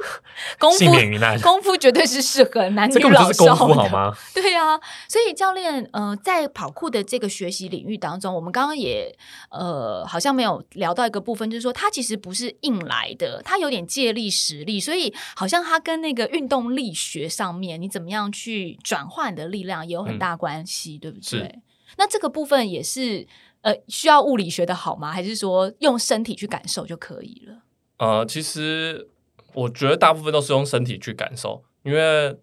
[0.60, 1.40] 功夫幸免于难。
[1.40, 3.88] 功夫绝对是适合男女这根本就是老少的功夫好？
[3.88, 4.12] 吗？
[4.34, 9.16] 对呀、所以教练，呃，在跑酷的这个学习领域当中，我们刚刚也
[9.50, 21.60] 呃好像没有聊到一个部分，就是说他其实不是硬来的，他有点借力使力，所以好像他跟那个运动力学上面，你怎么样去转化你的力量也有很大关系，对不对？
[21.98, 23.26] 那这个部分也是
[23.62, 25.12] 呃需要物理学的好吗？
[25.12, 27.62] 还是说用身体去感受就可以了？
[27.98, 29.08] 呃，其实
[29.54, 32.36] 我觉得大部分都是用身体去感受，因为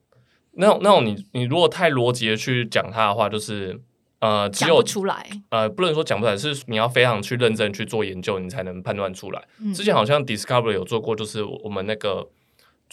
[0.53, 3.79] 那种那种你你如果太逻辑的去讲它的话，就是
[4.19, 5.29] 呃只讲有不出来。
[5.49, 9.43] 呃不能说讲不出来，是你要非常去认真去做研究，你才能判断出来。
[9.59, 12.27] 嗯之前好像 Discovery 有做过，就是我们那个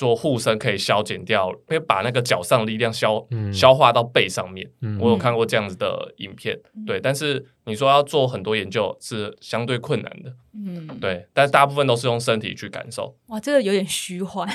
[0.00, 4.66] 做护身可以消减掉，可以把那个脚上的力量消、嗯消化到背上面。
[4.80, 6.98] 嗯我有看过这样子的影片，对。
[6.98, 11.26] 但是你说要做很多研究是相对困难的，嗯，对。
[11.34, 13.14] 但大部分都是用身体去感受。
[13.26, 14.48] 哇，这个有点虚幻。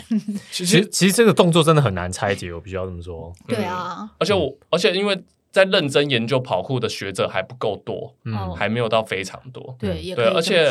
[0.50, 3.32] 其其实其实这个动作真的很难拆解，我必须要这么说。
[3.48, 5.24] 对啊，而且我，而且因为
[5.56, 8.14] 在认真研究跑酷的学者还不够多，哦。
[8.26, 9.74] 嗯，还没有到非常多。
[9.80, 10.70] 对，对而且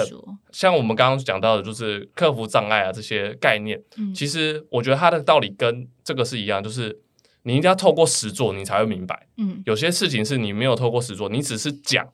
[0.52, 4.12] 像我们刚刚讲到的，就是克服障碍啊这些概念，嗯。
[4.12, 7.00] 其实我觉得它的道理跟这个是一样，就是
[7.44, 9.26] 你一定要透过实做，你才会明白。
[9.38, 9.62] 嗯。
[9.64, 12.06] 有些事情是你没有透过实做，你只是讲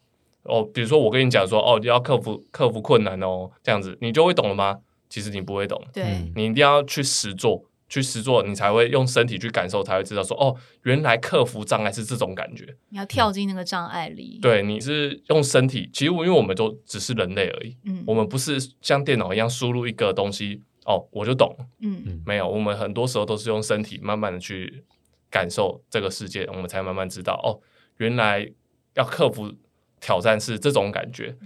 [0.44, 4.78] 哦，比如说我跟你讲说哦，要克服克服困难哦，这样子你就会懂了吗？
[5.08, 6.04] 其实你不会懂，对。
[6.04, 6.32] 嗯。
[6.36, 12.74] 你一定要去实做，去实做，你才会用身体去感受，才会知道说哦，原来克服障碍是这种感觉。
[12.88, 21.66] 你要跳进那个障碍里，对，你是用身体，其实因为我们都只是人类而已，嗯我们不是像电脑一样输入一个东西哦，我就懂了。
[21.80, 24.84] 嗯没有，我们很多时候都是用身体慢慢的去
[25.28, 27.58] 感受这个世界，我们才慢慢知道哦，
[27.96, 28.48] 原来
[28.94, 29.52] 要克服
[30.00, 31.36] 挑战是这种感觉。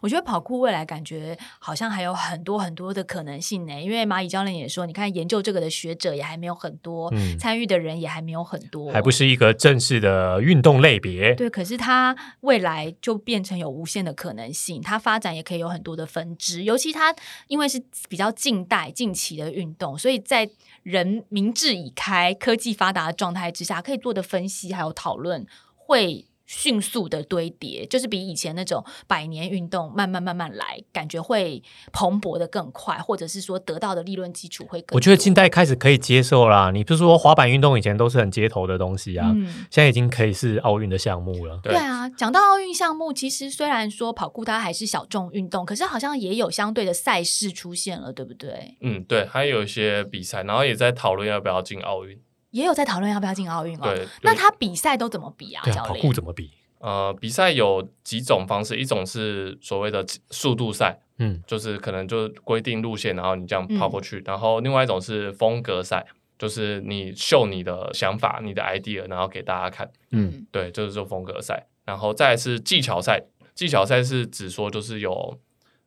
[0.00, 11.34] 我觉得跑酷未来感觉好像还有很多很多的可能性呢，因为蚂蚁教练也说，你看研究这个的学者也还没有很多，嗯参与的人也还没有很多，还不是一个正式的运动类别。
[11.34, 16.64] 对，可是它未来就变成有无限的可能性，它发展也可以有很多的分支。
[16.64, 17.14] 尤其它
[17.48, 20.48] 因为是比较近代、近期的运动，所以在
[20.82, 26.26] 人民智已开、科技发达的状态之下，可以做的分析还有讨论会。
[26.46, 34.94] 迅速的堆叠，就是比以前那种百年运动慢慢慢慢来，感觉会蓬勃的更快，或者是说得到的利润基础会更。
[34.96, 36.70] 我觉得近代开始可以接受啦。
[36.70, 41.58] 你不是说滑板运动以前都是很街头的东西啊，嗯，现在已经可以是奥运的项目了。
[41.62, 48.76] 对对啊，讲到奥运项目，其实虽然说跑酷它还是小众运动，可是好像也有相对的赛事出现了，对不对？
[48.80, 52.18] 嗯，对，还有一些比赛，然后也在讨论要不要进奥运。
[52.54, 53.80] 也有在讨论要不要进奥运哦。
[53.82, 55.62] 对，对那他比赛都怎么比啊？
[55.64, 56.52] 对啊，跑酷怎么比？
[56.78, 64.22] 呃，比赛有几种方式，一种是所谓的速度赛，嗯就是可能就规定路线，然后你这样跑过嗯去。
[64.24, 66.06] 然后另外一种是风格赛，
[66.38, 69.90] 就是你秀你的想法、你的 idea，然后给大家看。
[70.12, 71.66] 嗯对，就是做风格赛。
[71.84, 75.38] 然后再来是技巧赛，技巧赛是指说就是有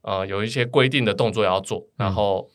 [0.01, 2.49] 呃有一些规定的动作要做，然后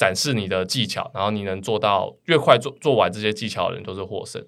[0.00, 4.42] 展示你的技巧，然后你能做到越快做做完这些技巧的人都是获胜。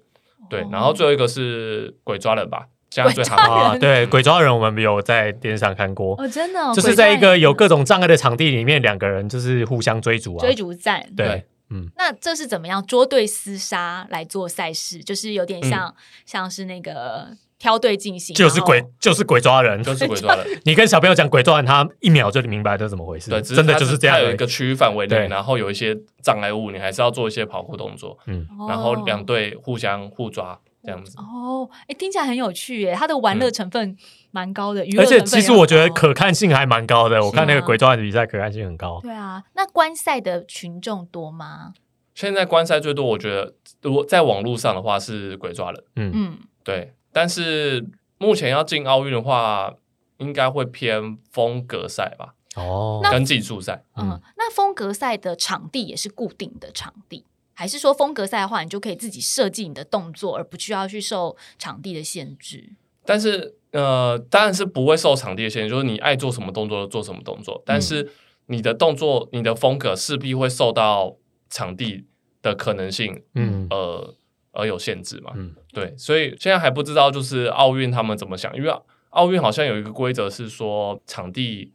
[0.49, 3.53] 对哦，然后最后一个是鬼抓人吧，现在最鬼抓行的。
[3.53, 10.39] 啊，对，鬼抓人我们有在电视上看过，哦，真的哦、就是在一个有各种障碍的场地里面，两个人就是互相追逐啊。
[10.39, 11.07] 追逐战。
[11.15, 15.03] 对对，嗯，那这是怎么样捉对厮杀来做赛事？
[15.03, 15.93] 就是有点像、
[16.25, 17.27] 像是那个
[17.63, 19.81] 挑队进行，就是鬼，就是鬼抓人。
[19.81, 23.29] 就是鬼抓人， 你跟小朋友讲鬼抓人，他一秒就明白这怎么回事。
[23.29, 31.17] 对，真的就是这样有一个区域范围内，然后有一些障碍物，你还是要做一些跑酷动作，嗯，然后哦两队互相互抓这样子。
[31.17, 32.93] 哦，哎，听起来很有趣耶！
[32.93, 33.95] 它的玩乐成分
[34.31, 37.23] 蛮高的，而且其实我觉得可看性还蛮高的。
[37.23, 38.99] 我看那个鬼抓人的比赛，可看性很高。
[39.01, 39.41] 对啊。
[39.55, 41.71] 那观赛的群众多吗？
[42.13, 47.85] 现在观赛最多，我觉得如果在网络上的话是鬼抓人，嗯，嗯，对，但是
[48.17, 49.75] 目前要进奥运的话，
[50.17, 53.83] 应该会偏风格赛吧，哦，跟技术赛。
[53.95, 54.21] 嗯，嗯。
[54.37, 62.71] 那风格赛的场地也是固定的场地，还是说风格赛的话，你就可以自己设计你的动作，而不需要去受场地的限制？
[63.05, 68.11] 但是呃，当然是不会受场地的限制，就是你爱做什么动作就做什么动作，但是
[68.47, 71.17] 你的动作、你的风格势必会受到
[71.49, 72.05] 场地
[72.41, 73.67] 的可能性嗯。
[73.69, 74.15] 呃
[74.53, 75.33] 而有限制嘛。
[75.35, 78.73] 嗯对，所以现在还不知道就是奥运他们怎么想，因为
[79.09, 81.71] 奥运好像有一个规则是说场地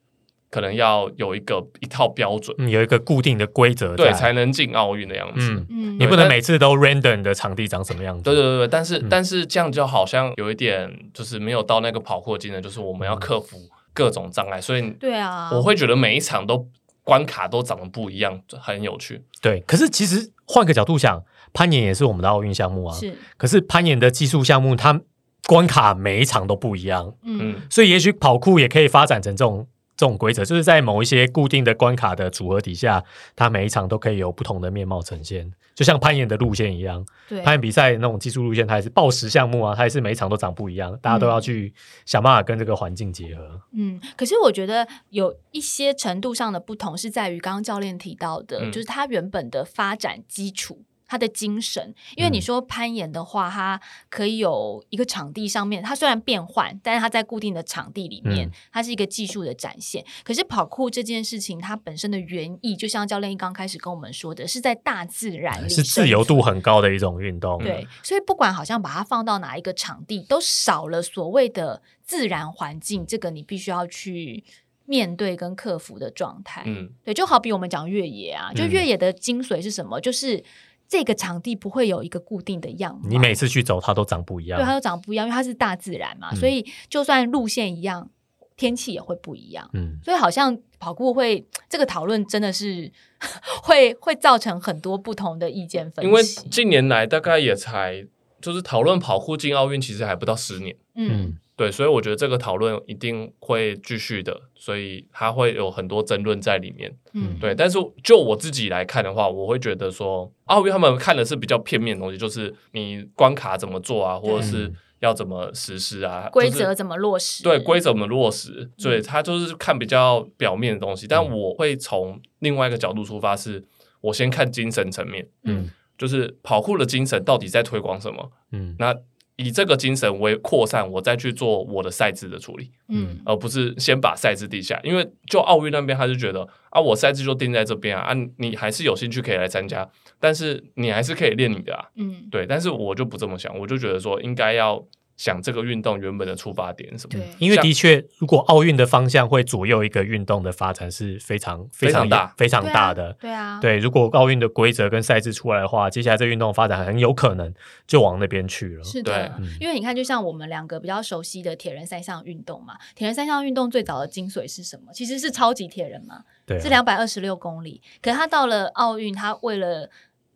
[0.51, 5.53] 可能要有一个一套标准，嗯，有一个固定的规则，对，才能进奥运的样子。
[5.53, 8.23] 嗯，嗯，你不能每次都 random 的场地长什么样子。
[8.25, 13.59] 对对对对，但是、嗯但是这样就好像有一点就是没有到那个跑酷的技能，就是我们要克服
[13.93, 16.67] 各种障碍，所以对啊，我会觉得每一场都
[17.05, 19.23] 关卡都长得不一样，很有趣。
[19.43, 22.97] 对，可是其实换个角度想，攀岩也是我们的奥运项目啊。
[22.97, 25.01] 是可是攀岩的技术项目，它
[25.47, 33.03] 关卡每一场都不一样，嗯嗯，所以也许跑酷也可以发展成这种这种规则，就是在某一些固定的关卡的组合底下，
[33.35, 37.05] 它每一场都可以有不同的面貌呈现，就像攀岩的路线一样。
[37.29, 41.73] 对攀岩比赛那种技术路线，它也是报时项目啊，它也是每一场都长不一样，大家都要去
[42.05, 43.61] 想办法跟这个环境结合。
[43.73, 50.83] 嗯，可是我觉得有一些程度上的不同，是在于刚刚教练提到的，嗯就是它原本的发展基础。
[51.09, 60.05] 它的精神，因为你嗯说攀岩的话，它可以有一个场地上面，它虽然变换，但是它在固定的场地里面，嗯它是一个技术的展现。
[60.23, 67.59] 可是跑酷这件事情，它本身的原意，就像教练刚开始跟我们说的，是在大自然里是自由度很高的一种运动。
[67.63, 74.45] 对，所以不管好像把它放到哪一个场地，都少了所谓的自然环境，这个你必须要去
[74.85, 76.63] 面对跟克服的状态。
[76.67, 80.01] 嗯，对，就好比我们讲越野啊，就嗯越野的精髓是什么？
[80.01, 80.43] 就是
[80.89, 83.09] 这个场地不会有一个固定的样貌。
[83.09, 84.59] 你每次去走，它都长不一样。
[84.59, 88.09] 对它都长不一样，因为它是大自然嘛，嗯所以就算路线一样，
[88.57, 89.69] 天气也会不一样。
[89.75, 92.91] 嗯，所以好像跑酷会这个讨论真的是
[93.63, 96.09] 会会造成很多不同的意见分歧。
[96.09, 98.07] 因为近年来大概也才
[98.41, 100.75] 就是讨论跑酷进奥运，其实还不到十年。
[100.95, 106.97] 嗯嗯对，所以我觉得这个讨论一定会继续的，所以它会有很多争论在里面。
[107.15, 117.43] 嗯对，但是就我自己来看的话，我会觉得说，奥运他们看的是比较片面的东西，就是你关卡怎么做啊，或者是要怎么实施啊，就是规则怎么落实？
[117.43, 121.09] 对规则怎么落实，所以他就是看比较表面的东西。
[121.09, 123.65] 但我会从另外一个角度出发，是
[124.01, 128.31] 我先看精神层面，嗯就是跑酷的精神到底在推广什么。
[128.53, 128.95] 嗯那
[129.41, 134.79] 以这个精神为扩散，我再去做我的赛制的处理，嗯而不是先把赛制定下。
[134.83, 141.89] 因为就奥运那边，他就觉得啊，我赛制就定在这边啊，啊，你还是有兴趣可以来参加，但是你还是可以练你的啊。
[141.95, 144.85] 嗯，对，但是我就不这么想，我就觉得说应该要
[145.19, 147.19] 想这个运动原本的出发点什么。
[147.19, 153.13] 对，因为的确，如果奥运的方向会左右一个运动的发展是非常非常大非常大的。
[153.21, 157.53] 对啊，对，如果奥运的规则跟赛制出来的话，接下来这运动发展很有可能
[157.87, 158.85] 就往那边去了。
[158.85, 164.93] 是的因为你看，就像我们两个比较熟悉的铁人三项运动嘛，铁人三项运动最早的精髓是什么？
[164.93, 167.83] 其实是超级铁人嘛，对啊，是两百二十六公里。
[168.01, 169.91] 可是他到了奥运，他为了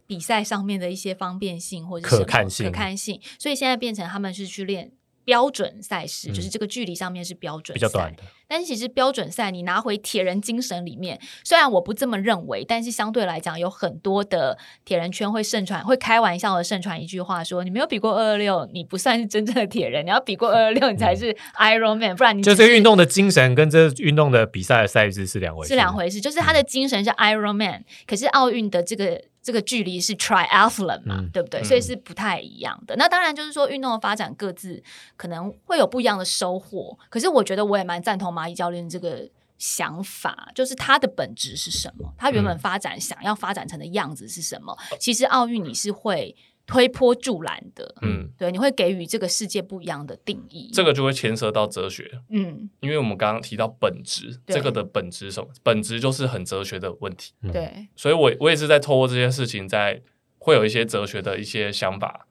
[0.07, 4.93] 比赛上面的一些方便性或者是可看性可看性，所以现在变成他们是去练。
[5.25, 8.25] 标准赛事、嗯就是这个距离上面是标准比较短的。
[8.49, 31.61] 但是其实标准赛你拿回铁人精神里面，虽然我不这么认为，但是相对来讲，有很多的铁人圈会盛传，会开玩笑的盛传一句话说：你没有比过二二六，你不算是真正的铁人，你要比过二 二六，你才是 Iron Man，不然你就是这个运动的精神跟这运动的比赛的赛制是两回事，是两回事，就是他的精神是 Iron Man，、可是奥运的这个这个距离是 Triathlon 嘛，嗯对不对？
[31.61, 32.95] 嗯所以是不太一样的。
[32.97, 34.83] 那当然就是说，运动的发展各自
[35.17, 36.97] 可能会有不一样的收获。
[37.11, 39.29] 可是我觉得我也蛮赞同蚂蚁教练这个
[39.59, 42.13] 想法，就是它的本质是什么？
[42.17, 44.77] 它原本嗯发展、想要发展成的样子是什么？
[44.99, 46.35] 其实奥运你是会
[46.67, 50.71] 推波助澜的，嗯，对，你会给予这个世界不一样的定义。
[50.73, 55.49] 这个就会牵涉到哲学，嗯，因为我们刚刚提到本质，这个的本质是什么？
[55.63, 57.33] 本质就是很哲学的问题。
[57.43, 60.01] 嗯对，所以我我也是在透过这些事情，在
[60.39, 62.27] 会有一些哲学的一些想法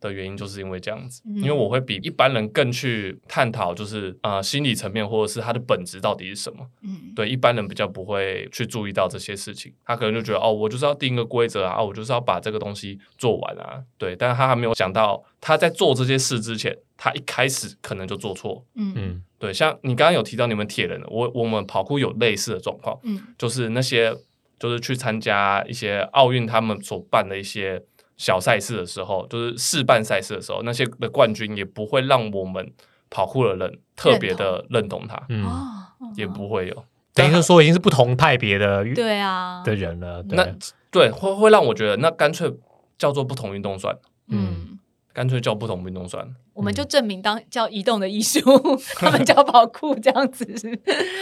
[0.00, 6.66] 的原因，就是因为这样子，嗯因为我会比一般人更去探讨，就是呃心理层面或者是它的本质到底是什么。
[6.82, 18.64] 嗯，对一般人比较不会去注意到这些事情，他可能就觉得哦，我就是要定一个规则啊，啊我就是要把这个东西做完啊，对，但是他还没有想到他在做这些事之前，他一开始可能就做错。
[18.74, 24.14] 嗯嗯对，像你刚刚有提到你们铁人，我我们跑酷有类似的状况，嗯就是那些
[24.58, 27.82] 就是去参加一些奥运他们所办的一些
[28.16, 32.72] 小赛事的时候，就是试办赛事的时候，那些的冠军也不会让我们
[33.10, 35.06] 跑酷的人特别的认同。
[35.06, 35.72] 他，嗯，哦，
[36.16, 36.84] 也不会有。
[37.14, 40.22] 等于是说已经是不同派别的对啊，的人了。
[40.22, 40.44] 对那
[40.90, 41.10] 对。
[41.10, 42.52] 会会让我觉得，那干脆
[42.98, 44.78] 叫做不同运动算了，嗯，
[45.12, 46.32] 干脆叫不同运动算了。
[46.52, 48.40] 我们就证明当叫移动的艺术，
[48.96, 50.44] 他们叫跑酷这样子。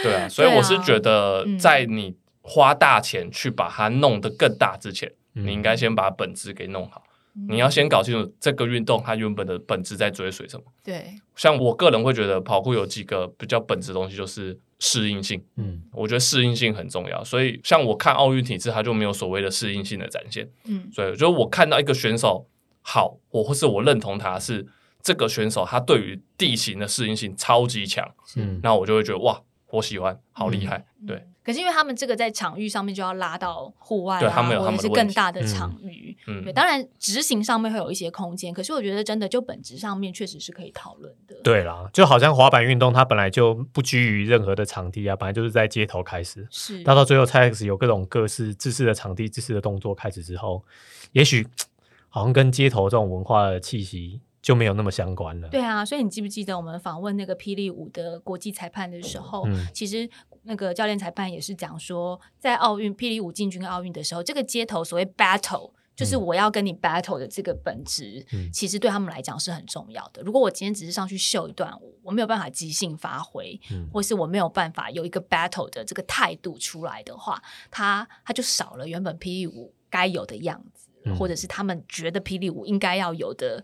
[0.03, 7.03] 对啊，所以我是觉得嗯，在你花大钱去把它弄得更大之前，嗯你应该先把本质给弄好。
[7.49, 10.63] 你要先搞清楚这个运动它原本的本质在追随什么。
[10.81, 15.43] 对，像我个人会觉得跑酷有几个比较本质的东西，就是适应性。
[15.57, 20.49] 嗯我觉得适应性很重要，所以像我看奥运体制，它就没有所谓的适应性的展现。
[20.63, 22.47] 嗯所以，就是我看到一个选手
[22.81, 24.65] 好，我或是我认同他是
[25.01, 30.85] 这个选手，他对于地形的适应性超级强，嗯那我就会觉得哇，我喜欢，好厉害。
[31.05, 36.17] 对，可是因为他们这个在场域上面就要拉到户外、啊，对他们有或者是他们的问题更大的场域。
[36.27, 41.35] 嗯对，，当然执行上面会有一些空间，可是我觉得真的就本质上面确实是可以讨论的。
[41.43, 50.63] 对啦，就好像滑板运动，它本来就不拘于任何的场地啊，本来就是在街头开始，是，到到最后 X 有各种各式制式的场地、制式的动作开始之后，
[51.11, 51.47] 也许
[52.09, 55.49] 好像跟街头这种文化的气息就没有那么相关了。
[55.49, 60.09] 对啊，所以你记不记得我们访问那个霹雳舞的国际裁判的时候，嗯其实
[60.45, 65.71] 那个教练裁判也是讲说，在奥运霹雳舞进军奥运的时候，这个街头所谓 battle。
[65.95, 70.21] 就是我要跟你 battle 的这个本质，嗯其实对他们来讲是很重要的。
[70.23, 77.41] 如果我今天只是上去秀一段舞，我没有办法即兴发挥，嗯或是我没有办法有一个 battle 的这个态度出来的话，
[77.71, 83.63] 他他就少了原本霹雳舞该有的样子，嗯或者是他们觉得霹雳舞应该要有的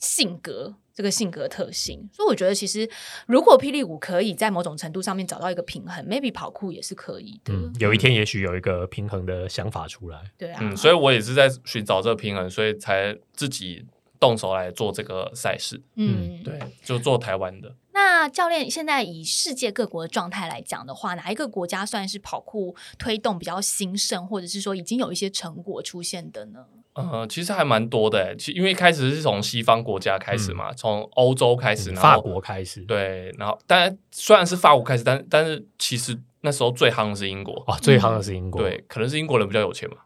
[0.00, 2.10] 性格，这个性格特性。
[2.12, 2.90] 所以我觉得，其实
[3.28, 7.54] 如果霹雳舞可以在某种程度上面找到一个平衡，maybe 跑酷也是可以的。
[7.54, 10.20] 嗯，有一天也许有一个平衡的想法出来。
[10.36, 13.86] 对啊，嗯，所以我也是在寻找这个平衡，所以才自己
[14.18, 15.80] 动手来做这个赛事。
[15.94, 17.76] 嗯，对，就做台湾的。
[17.92, 26.66] 那教练现在以世界各国的状态来讲的话，哪一个国家算是跑酷推动比较兴盛，或者是说已经有一些成果出现的呢？
[27.12, 37.62] 呃，其实还蛮多的诶，其因为一开始是从西方国家开始嘛，从欧洲开始，然后嗯法国开始，对，然后当然虽然是法国开始，但但是其实那时候最夯的是英国。
[37.66, 39.96] 哇，最夯的是英国，对，可能是英国人比较有钱嘛，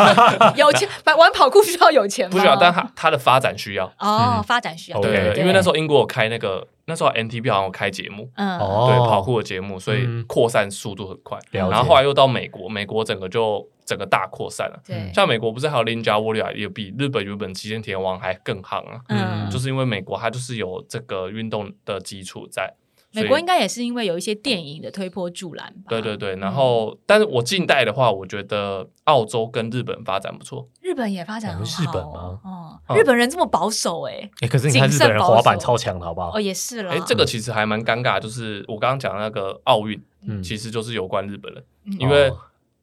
[0.56, 2.32] 有钱玩跑酷需要有钱吗？
[2.32, 3.86] 不需要，但他他的发展需要。
[3.98, 5.00] 哦，嗯发展需要。
[5.00, 11.38] 对，因为那时候英国有开那个，那时候 NTV 好像有开节目，嗯哦对跑酷的节目，所以嗯扩散速度很快。
[11.50, 14.80] 然后后来又到美国，美国整个就整个大扩散了。
[14.86, 22.72] 对，像美国不是还有 Ninja Warrior 也比日本原本极限铁王还更夯啊，嗯，就是因为美国它就是有这个运动的基础在。
[23.14, 25.84] 美国应该也是因为有一些电影的推波助澜吧？
[25.88, 30.68] 对对对，然后但是我近代的话，我觉得澳洲跟日本发展不错。
[30.80, 31.82] 日本也发展很好。
[31.82, 36.40] 日本吗哦，嗯日本人这么保守哎，哎，可是你看日本人滑板超强的好不好哦，？
[36.40, 36.92] 也是了。
[36.92, 42.38] 哎，这个其实还蛮尴尬，就是我刚刚讲的那个奥运，嗯其实就是有关日本人，嗯因为哦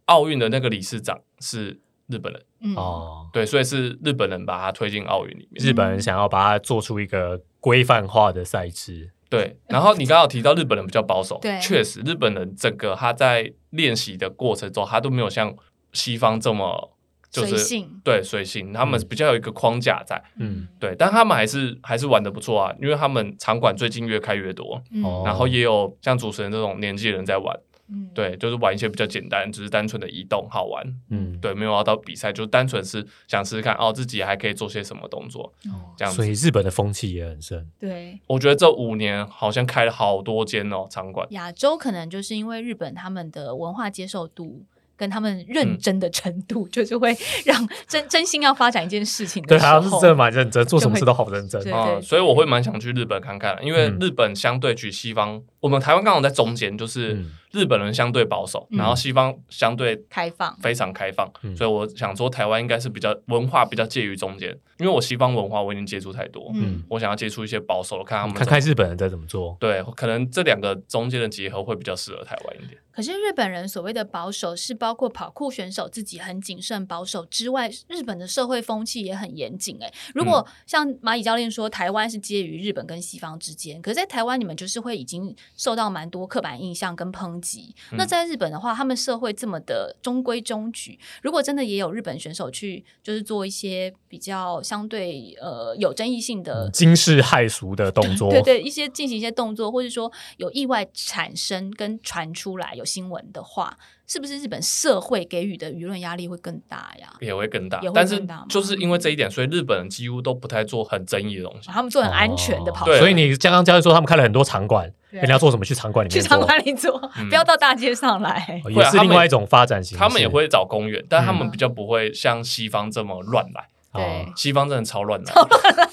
[0.05, 5.65] 奥运的那个理事长是日本人，嗯哦，对，所以是日本人把他推进奥运里面。
[5.65, 11.57] 日本人想要把它做出一个规范化的赛制，对，然后你刚刚有提到日本人比较保守，对。
[11.61, 15.55] 确实日本人整个他在练习的过程中，他都没有像
[15.93, 16.91] 西方这么
[17.32, 24.84] 就是随对随性，他们比较有一个框架在，嗯，对，但他们还是还是玩的不错啊，因为他们场馆最近越开越多，
[25.23, 27.57] 然后也有像主持人这种年纪的人在玩，
[27.92, 36.16] 嗯对，就是玩一些比较简单，只是单纯的移动好玩，嗯，对，没有要到比赛，就单纯是想试试看哦，自己还可以做些什么动作，哦这样子。
[36.16, 37.68] 所以日本的风气也很盛。
[37.80, 38.20] 对。
[38.28, 44.66] 我觉得这五年好像开了好多间哦场馆，亚洲可能就是因为日本他们的文化接受度
[44.96, 47.16] 跟他们认真的程度，就是会
[47.46, 51.60] 让真真心要发展一件事情的对，时候，好像是真的蛮认真，做什么事都好认真。
[51.74, 60.56] 啊嗯，所以我会蛮想去日本看看，因为嗯日本相对举西方，我们台湾刚好在中间，就是嗯日本人相对保守，嗯然后西方相对开放。
[60.62, 64.49] 非常开放，嗯所以我想说台湾应该是比较文化比较介于中间，
[64.80, 69.56] 因为我西方文化我已经接触太多，嗯，我想要接触一些保守的，看他们看看日本人在怎么做。
[69.60, 72.80] 对，可能这两个中间的结合会比较适合台湾一点。
[72.93, 79.78] 可是日本人所谓的保守，是包括跑酷选手自己很谨慎保守之外，日本的社会风气也很严谨。
[79.82, 87.76] 哎，如果像蚂蚁教练说，台湾是介于日本跟西方之间，可是在台湾你们就是会已经受到蛮多刻板印象跟抨击。
[87.92, 103.78] 嗯那在日本的话，他们社会这么的中规中矩，如果真的也有日本选手去，就是做一些比较相对呃有争议性的惊世骇俗的动作，对对，一些进行一些动作，或者说有意外产生跟传出来有新闻的话，
[104.08, 107.08] 是不是日本社会给予的舆论压力会更大呀？
[107.20, 111.70] 也会更大也，会但是就是因为这一点，所以日本人几乎都不太做很争议的东西。
[111.70, 118.62] 他们做很安全的跑对所以你刚刚教练说他们开了很多场馆，人家做什么去场馆里面去场，馆里做，嗯不要到大街上来。
[118.66, 119.97] 哦也是另外一种发展型。
[119.97, 123.68] 他们也会找公园，但他们嗯比较不会像西方这么乱来。
[123.94, 125.32] 对哦西方真的超乱的，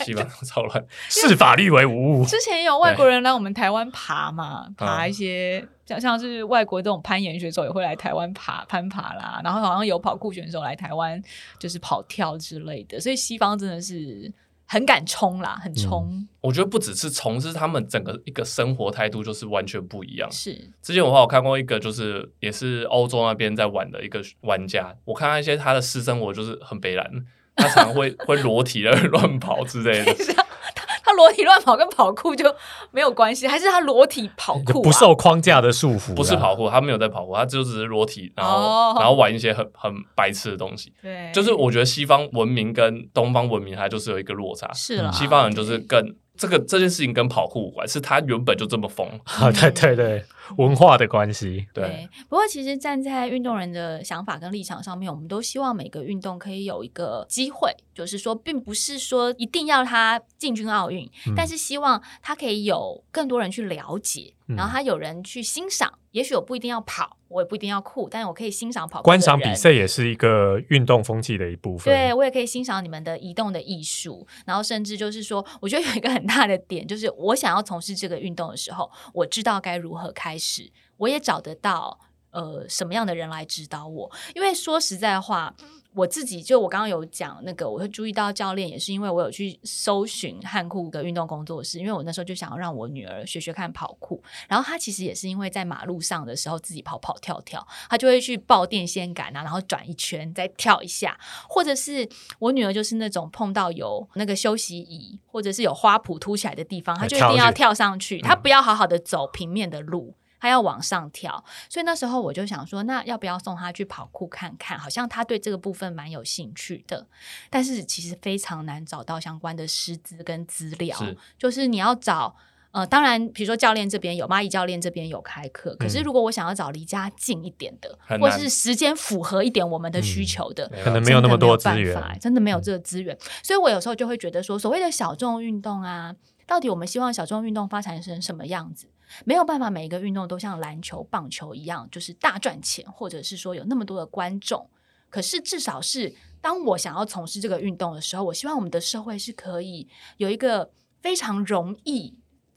[0.04, 0.84] 西方超乱。
[1.08, 2.24] 视法律为无物。
[2.24, 11.20] 之前也有外国人来我们台湾爬嘛，爬嗯一些像像是外国这种攀岩选手也会来台湾爬攀爬啦，然后好像有跑酷选手来台湾
[11.58, 14.32] 就是跑跳之类的，所以西方真的是
[14.66, 20.30] 很敢冲啦，很冲，我觉得不只是冲，是他们整个一个生活态度就是完全不一样。
[20.30, 27.10] 是之前我还有看过一个，就是也是欧洲那边在玩的一个玩家，我看到一些他的私生活就是很悲然，
[27.58, 30.14] 他常常会 会裸体的乱跑之类的。
[30.24, 32.44] 是啊，他他裸体乱跑跟跑酷就
[32.90, 40.92] 没有关系，还是他裸体跑酷、啊、不受框架的束缚，不是跑酷，他没有在跑酷，他就只是裸体，然后、哦然后玩一些很很白痴的东西。
[41.02, 49.06] 对，就是我觉得西方文明跟东方文明它就是有一个落差，是了，西方人就是更这个这件事情跟跑酷无关，是他原本就这么疯。
[49.24, 50.24] 啊，对对对，
[50.56, 51.66] 文化的关系。
[51.74, 65.97] 对，对，不过其实站在运动人的想法跟立场上面，我们都希望每个运动可以有一个机会，就是说，并不是说一定要他进军奥运，嗯但是希望他可以有更多人去了解，嗯然后他有人去欣赏。
[66.12, 71.92] 也许我不一定要跑，我也不一定要酷，但是我可以欣赏跑步观赏比赛也是一个运动风气的一部分。
[71.92, 81.98] 对，我也可以欣赏你们的移动的艺术，然后甚至就是说，我觉得有一个很大的点，就是我想要从事这个运动的时候，我知道该如何开始，我也找得到
[82.30, 84.10] 呃什么样的人来指导我。
[84.34, 85.54] 因为说实在话，
[85.98, 101.18] 我自己就我刚刚有讲那个，我会注意到教练，也是因为我有去搜寻汉库的运动工作室，因为我那时候就想要让我女儿学学看跑酷，然后她其实也是因为在马路上的时候自己跑跑跳跳，她就会去抱电线杆啊，然后转一圈再跳一下，
[101.48, 110.14] 或者是我女儿就是那种碰到有那个休息椅或者是有花圃凸起来的地方，她就一定要跳上去，她不要好好的走平面的路。
[110.40, 114.78] 他要往上跳，所以那时候我就想说，那要不要送他去跑酷看看？
[114.78, 117.06] 好像他对这个部分蛮有兴趣的，
[117.50, 120.96] 但是其实非常难找到相关的师资跟资料。
[121.36, 122.36] 就是你要找，
[122.70, 133.16] 呃，当然，比如说教练这边有，蚂蚁教练这边有开课，可是如果我想要找离家近一点的，或是时间符合一点我们的需求的，可能没有那么多资源，真的没有这个资源。
[133.42, 136.14] 所以我有时候就会觉得说，所谓的小众运动啊，
[136.46, 138.88] 到底我们希望小众运动发展成什么样子？
[139.24, 144.68] 没有办法，每一个运动都像篮球、棒球一样，就是大赚钱，或者是说有那么多的观众。
[145.10, 149.88] 可是至少是，当我想要从事这个运动的时候，我希望我们的社会是可以
[150.18, 152.14] 有一个非常容易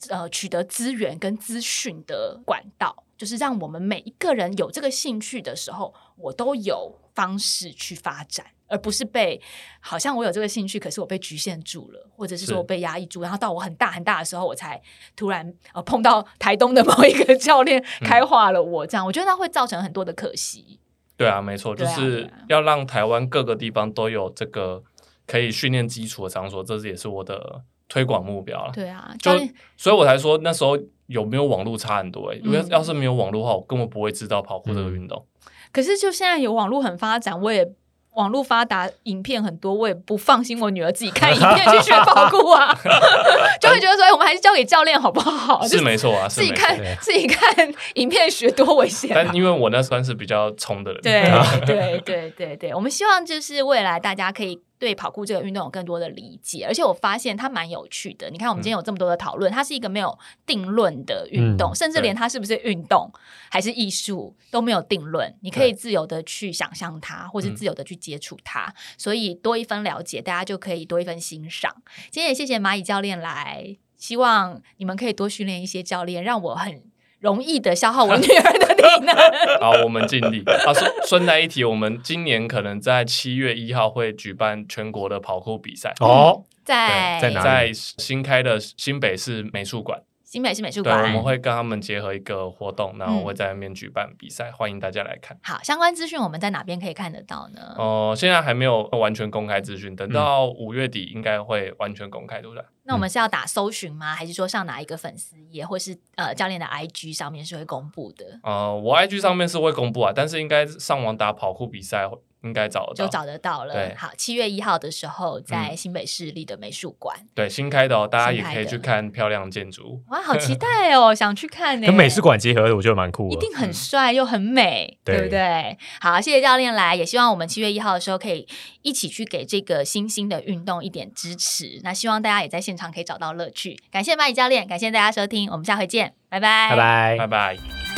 [0.10, 8.46] 呃取得资源跟资讯的管道，就是让我们每一个人有这个兴趣的时候，我都有方式去发展。
[8.72, 9.40] 而不是被
[9.82, 14.82] 好像我有这个兴趣，可是我被局限住了，或者是说我被压抑住，然后到我很大很大的时候，我才
[15.16, 20.80] 突然呃碰到台东的某一个 教练开化了我，这样我觉得那会造成很多的可惜。
[21.18, 24.82] 对啊，没错，就是要让台湾各个地方都有这个
[25.28, 28.72] 可以训练基础的场所，这是也是我的推广目标了。
[28.74, 29.32] 对啊，就
[29.78, 35.28] 所以我才说那时候有没有网络差很多，因为要是没有网络的话，我根本不会知道跑酷这个运动。
[35.72, 37.72] 可是就现在有网络很发展，我也。
[38.16, 42.78] 网络发达，影片很多，我也不放心我女儿自己看影片去学跑酷啊，
[43.62, 45.66] 就会觉得说，我们还是交给教练好不好？
[45.68, 49.12] 是没错啊，自己看自己看影片学多危险。
[49.14, 51.22] 但因为我那算是比较冲的人，对
[51.66, 54.60] 对对对对，我们希望就是未来大家可以。
[54.82, 58.32] 对跑酷这个运动有更多的理解，而且我发现它蛮有趣的。
[58.32, 63.12] 你看，我们今天有这么多的讨论，它是一个没有定论的运动，甚至连它是不是运动
[63.52, 65.32] 还是艺术都没有定论。
[65.42, 68.74] 你可以自由的去想象它，或是自由的去接触它。
[68.98, 71.72] 所以多一分了解，大家就可以多一分欣赏。
[72.10, 76.82] 今天也谢谢蚂蚁教练来，希望你们可以多训练一些教练，让我很。
[77.22, 78.71] 容易的消耗我女儿的
[79.62, 80.44] 好，我们尽力。
[80.46, 85.94] 啊，顺顺带一提，我们今年可能在七月一号会举办全国的跑酷比赛。
[86.00, 87.42] 哦，在在哪？
[87.42, 90.02] 在新开的新北市美术馆。
[90.32, 95.38] 新北市美术馆，我们会跟他们结合一个活动，然后会在那边举办比赛，欢迎大家来看。
[95.44, 97.76] 好，相关资讯我们在哪边可以看得到呢？
[97.78, 102.64] 哦，现在还没有完全公开资讯，等到五月底应该会完全公开，对不对？
[102.84, 104.16] 那我们是要打搜寻吗？
[104.16, 108.40] 还是说上哪一个粉丝页，或是呃教练的 IG 上面是会公布的？
[108.44, 112.10] 呃，我 IG 上面是会公布啊，但是应该上网打跑酷比赛。
[112.44, 113.94] 应该找就找得到了。
[113.96, 120.02] 好，七月一号的时候，在新北市立的美术馆，对，新开的哦，大家也可以去看漂亮建筑。
[120.10, 121.88] 哇，好期 待哦，想去看呢。
[121.88, 125.78] 跟美术馆结合的，我觉得蛮酷，一定很帅又很美，对不对？
[126.00, 128.48] 好，谢谢教练来，也希望我们七月一号的时候可以
[128.82, 131.80] 一起去给这个新兴的运动一点支持。
[131.84, 133.80] 那希望大家也在现场可以找到乐趣。
[133.92, 137.91] 感谢蚂蚁教练，感谢大家收听，我们下回见，拜拜，拜拜，拜拜。